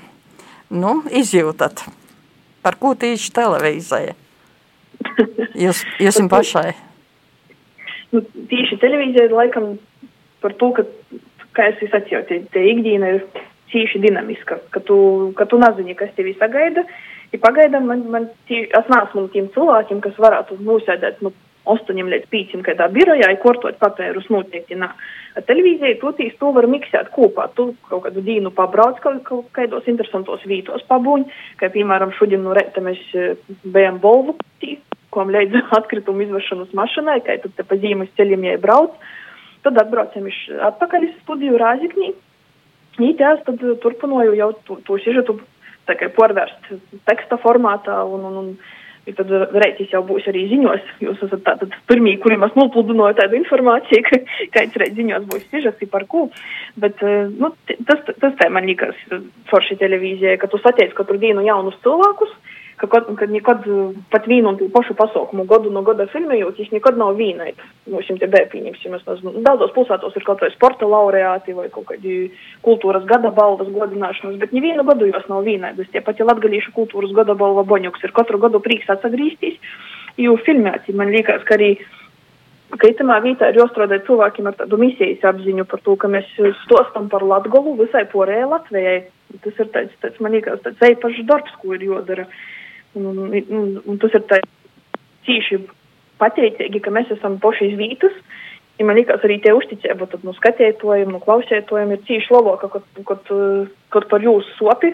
nu, 0.74 0.96
izjūtat? 1.14 1.84
Par 2.66 2.78
ko 2.82 2.96
tieši 2.98 3.30
televīzija? 3.38 4.16
Jūs, 5.60 5.84
jūs 6.02 6.18
pašai? 6.32 6.74
Nu, 8.16 8.24
tieši 8.50 8.80
televīzija 8.82 9.30
laikam 9.30 9.76
par 10.42 10.58
to, 10.58 10.72
ka, 10.74 10.88
kā 11.60 11.70
es 11.74 11.84
sacīju, 11.84 12.24
tie, 12.30 12.42
tie 12.56 12.66
ikdiena 12.72 13.14
ir 13.18 13.28
cīši 13.70 14.02
dinamiska, 14.08 14.62
ka 14.74 14.82
tu, 14.86 14.98
ka 15.38 15.46
tu 15.50 15.60
nezini, 15.62 15.98
kas 16.00 16.16
tevi 16.18 16.34
sagaida. 16.40 16.86
Ja 17.30 17.38
pagaidām 17.44 17.86
man, 17.86 18.08
man 18.10 18.26
tī, 18.50 18.64
es 18.66 18.90
neesmu 18.90 19.28
tiem 19.36 19.52
cilvēkiem, 19.54 20.02
kas 20.02 20.18
varētu 20.18 20.58
nosēdēt 20.66 21.22
nu, 21.26 21.34
8 21.70 22.00
līdz 22.14 22.30
5 22.32 22.64
kādā 22.66 22.88
birojā, 22.90 23.28
ja 23.30 23.38
kortot 23.42 23.78
papērus 23.82 24.30
noteikti 24.34 24.78
nā. 24.80 24.90
Televīzija, 25.46 26.00
protams, 26.02 26.38
to 26.40 26.52
var 26.56 26.66
miksēt 26.72 27.12
kopā. 27.14 27.50
Tu 27.54 27.68
kaut 27.92 28.08
kādu 28.08 28.24
dienu 28.26 28.50
pabrauc 28.56 28.98
kaut, 29.04 29.22
kaut 29.28 29.52
kādos 29.54 29.86
interesantos 29.92 30.46
vītos 30.50 30.86
pabūņ, 30.90 31.28
kā 31.62 31.70
piemēram 31.74 32.16
šodien 32.18 32.42
no 32.46 32.56
rēta 32.58 32.82
mēs 32.82 33.04
bijām 33.64 34.00
Volvu, 34.02 34.40
ko 35.14 35.26
leidz 35.30 35.58
atkritumu 35.78 36.26
izvešanas 36.26 36.74
mašinai, 36.78 37.20
kā 37.26 37.38
tad 37.44 37.54
te 37.58 37.68
pa 37.68 37.78
zīmes 37.78 38.12
ceļiem 38.18 38.50
jābrauc. 38.54 38.98
Tad 39.66 39.80
atbraucam 39.82 40.28
atpakaļ 40.72 41.08
uz 41.10 41.16
studiju 41.24 41.60
Rāziknī. 41.60 42.14
Ītās 43.00 43.42
tad 43.48 43.64
turpināju 43.84 44.36
jau 44.38 44.52
to, 44.68 44.80
to 44.88 45.00
sižetu 45.04 45.40
pārvērst 45.90 46.70
teksta 47.10 47.40
formātā 47.42 48.04
un, 48.06 48.28
un, 48.30 48.38
un 48.44 48.52
Tad 49.18 49.32
reizes 49.56 49.90
jau 49.90 50.02
būs 50.06 50.28
arī 50.30 50.44
ziņos. 50.52 50.84
Jūs 51.02 51.22
esat 51.26 51.42
tātad 51.46 51.74
pirmie, 51.90 52.18
kuriem 52.22 52.44
es 52.46 52.56
nopludināju 52.58 53.18
tādu 53.18 53.38
informāciju, 53.40 54.04
ka 54.10 54.20
kāds 54.54 54.78
reizes 54.78 54.98
ziņos 55.00 55.26
būs 55.32 55.48
sižets 55.50 55.90
par 55.94 56.06
ko. 56.12 56.28
Bet 56.80 57.02
nu, 57.02 57.52
tas, 57.88 58.04
tas 58.10 58.36
tā 58.38 58.50
man 58.54 58.68
liekas 58.70 58.98
forši 59.50 59.80
televīzijai, 59.82 60.38
ka 60.42 60.52
tu 60.52 60.60
satiec 60.62 60.94
katru 60.98 61.18
dienu 61.22 61.46
jaunus 61.48 61.80
cilvēkus 61.86 62.36
ka, 62.88 63.02
ka 63.02 63.26
nekad 63.28 63.66
pat 64.12 64.28
vienu 64.28 64.50
un 64.50 64.58
to 64.58 64.70
pašu 64.72 64.96
pasaukumu 64.96 65.44
gadu 65.50 65.72
no 65.74 65.82
gada 65.84 66.08
filmējot, 66.08 66.60
viņš 66.60 66.72
nekad 66.78 66.98
nav 67.00 67.18
vīnais. 67.20 67.60
Mums 67.92 68.08
te 68.08 68.30
bija 68.32 68.48
pieņemsim, 68.52 68.96
nu, 69.26 69.34
daudzos 69.44 69.74
pilsētos 69.76 70.16
ir 70.16 70.26
kaut 70.28 70.44
vai 70.44 70.52
sporta 70.54 70.88
laureāti 70.88 71.56
vai 71.58 71.68
kaut 71.74 71.90
kādi 71.92 72.32
kultūras 72.66 73.06
gada 73.10 73.34
balvas 73.36 73.72
godināšanas, 73.76 74.40
bet 74.40 74.56
nevienu 74.56 74.86
gadu 74.88 75.10
jos 75.10 75.28
nav 75.32 75.44
vīnais. 75.48 75.80
Tie 75.92 76.04
pati 76.06 76.24
latgalīšu 76.24 76.74
kultūras 76.76 77.14
gada 77.16 77.36
balva 77.36 77.66
boņuks 77.68 78.06
ir 78.08 78.16
katru 78.16 78.40
gadu 78.40 78.62
prieks 78.64 78.92
atsagrīstīs, 78.96 79.60
jo 80.18 80.38
filmēti 80.46 80.96
man 80.96 81.12
liekas, 81.16 81.44
ka 81.48 81.58
arī 81.60 81.74
ka 82.70 82.86
itamā 82.86 83.18
vietā 83.26 83.50
ir 83.50 83.58
jāstrādā 83.60 83.98
cilvēkiem 84.06 84.48
ar 84.48 84.56
tādu 84.60 84.78
misijas 84.78 85.26
apziņu 85.26 85.66
par 85.68 85.82
to, 85.84 85.96
ka 85.98 86.08
mēs 86.08 86.30
stostam 86.64 87.10
par 87.10 87.26
Latgolu 87.26 87.74
visai 87.82 88.06
porējai 88.12 88.46
Latvijai. 88.52 89.00
Tas 89.44 89.58
ir 89.62 89.68
tāds, 89.74 89.98
tāds 90.02 90.22
man 90.22 90.34
liekas, 90.34 90.62
tāds 90.62 90.86
eipašs 90.86 91.26
darbs, 91.26 91.52
ko 91.62 91.74
ir 91.74 91.84
jodara. 91.86 92.28
Uh, 92.30 92.59
Un, 92.98 93.10
un, 93.30 93.68
un 93.86 94.00
tas 94.02 94.16
ir 94.18 94.24
cīši 95.28 95.60
pateicīgi, 96.20 96.82
ka 96.84 96.94
mēs 96.94 97.12
esam 97.16 97.38
paši 97.42 97.72
izvītus. 97.74 98.16
Ja 98.80 98.88
man 98.88 98.96
liekas, 98.96 99.22
arī 99.28 99.42
tie 99.44 99.52
uzticība 99.54 100.08
no 100.24 100.34
skatītājiem, 100.38 101.12
no 101.12 101.20
klausītājiem 101.24 101.94
ir 101.94 102.04
cīši 102.08 102.34
labāka, 102.34 102.72
kad, 102.72 102.86
kad, 103.10 103.32
kad 103.92 104.10
par 104.12 104.24
jūsu 104.24 104.56
sopi 104.56 104.94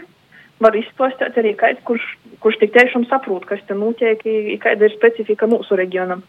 var 0.63 0.75
izstāstīt 0.79 1.37
arī 1.37 1.51
kāds, 1.59 1.83
kurš, 1.87 2.05
kurš 2.43 2.61
tik 2.61 2.73
tiešām 2.75 3.05
saprot, 3.09 3.45
kas 3.47 3.61
te 3.67 3.77
notiek, 3.77 4.21
kāda 4.63 4.87
ir 4.87 4.95
specifika 4.95 5.49
mūsu 5.51 5.77
reģionam. 5.77 6.23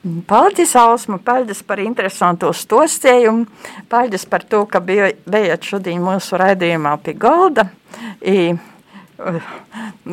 Paldies, 0.00 0.72
Ausma, 0.80 1.18
paldies 1.20 1.60
par 1.68 1.80
interesantu 1.82 2.48
stostējumu, 2.56 3.44
paldies 3.92 4.24
par 4.24 4.46
to, 4.48 4.62
ka 4.64 4.80
bijāt 4.80 5.68
šodien 5.68 6.00
mūsu 6.00 6.40
raidījumā 6.40 6.94
pie 7.04 7.12
galda. 7.20 7.66
I, 8.24 8.54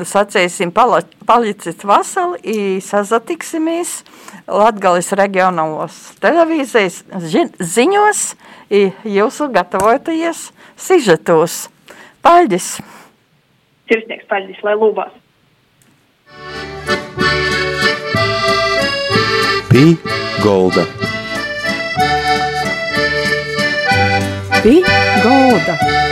sacīsim, 0.08 0.72
palicit 0.72 1.84
vasali, 1.88 2.82
sazatiksimies 2.84 4.02
Latgalis 4.48 5.12
reģionālos 5.18 5.98
televīzijas 6.24 7.02
ziņos, 7.60 8.24
jūsu 9.18 9.50
gatavojaties 9.56 10.50
sižetos. 10.80 11.68
Paļģis! 12.26 12.70
Sirsnieks 13.88 14.28
paļģis, 14.28 14.64
lai 14.68 14.76
lūbās! 14.80 15.14
Pī 19.72 19.86
Golda! 20.44 20.88
Pī 24.64 24.82
Golda! 25.24 26.07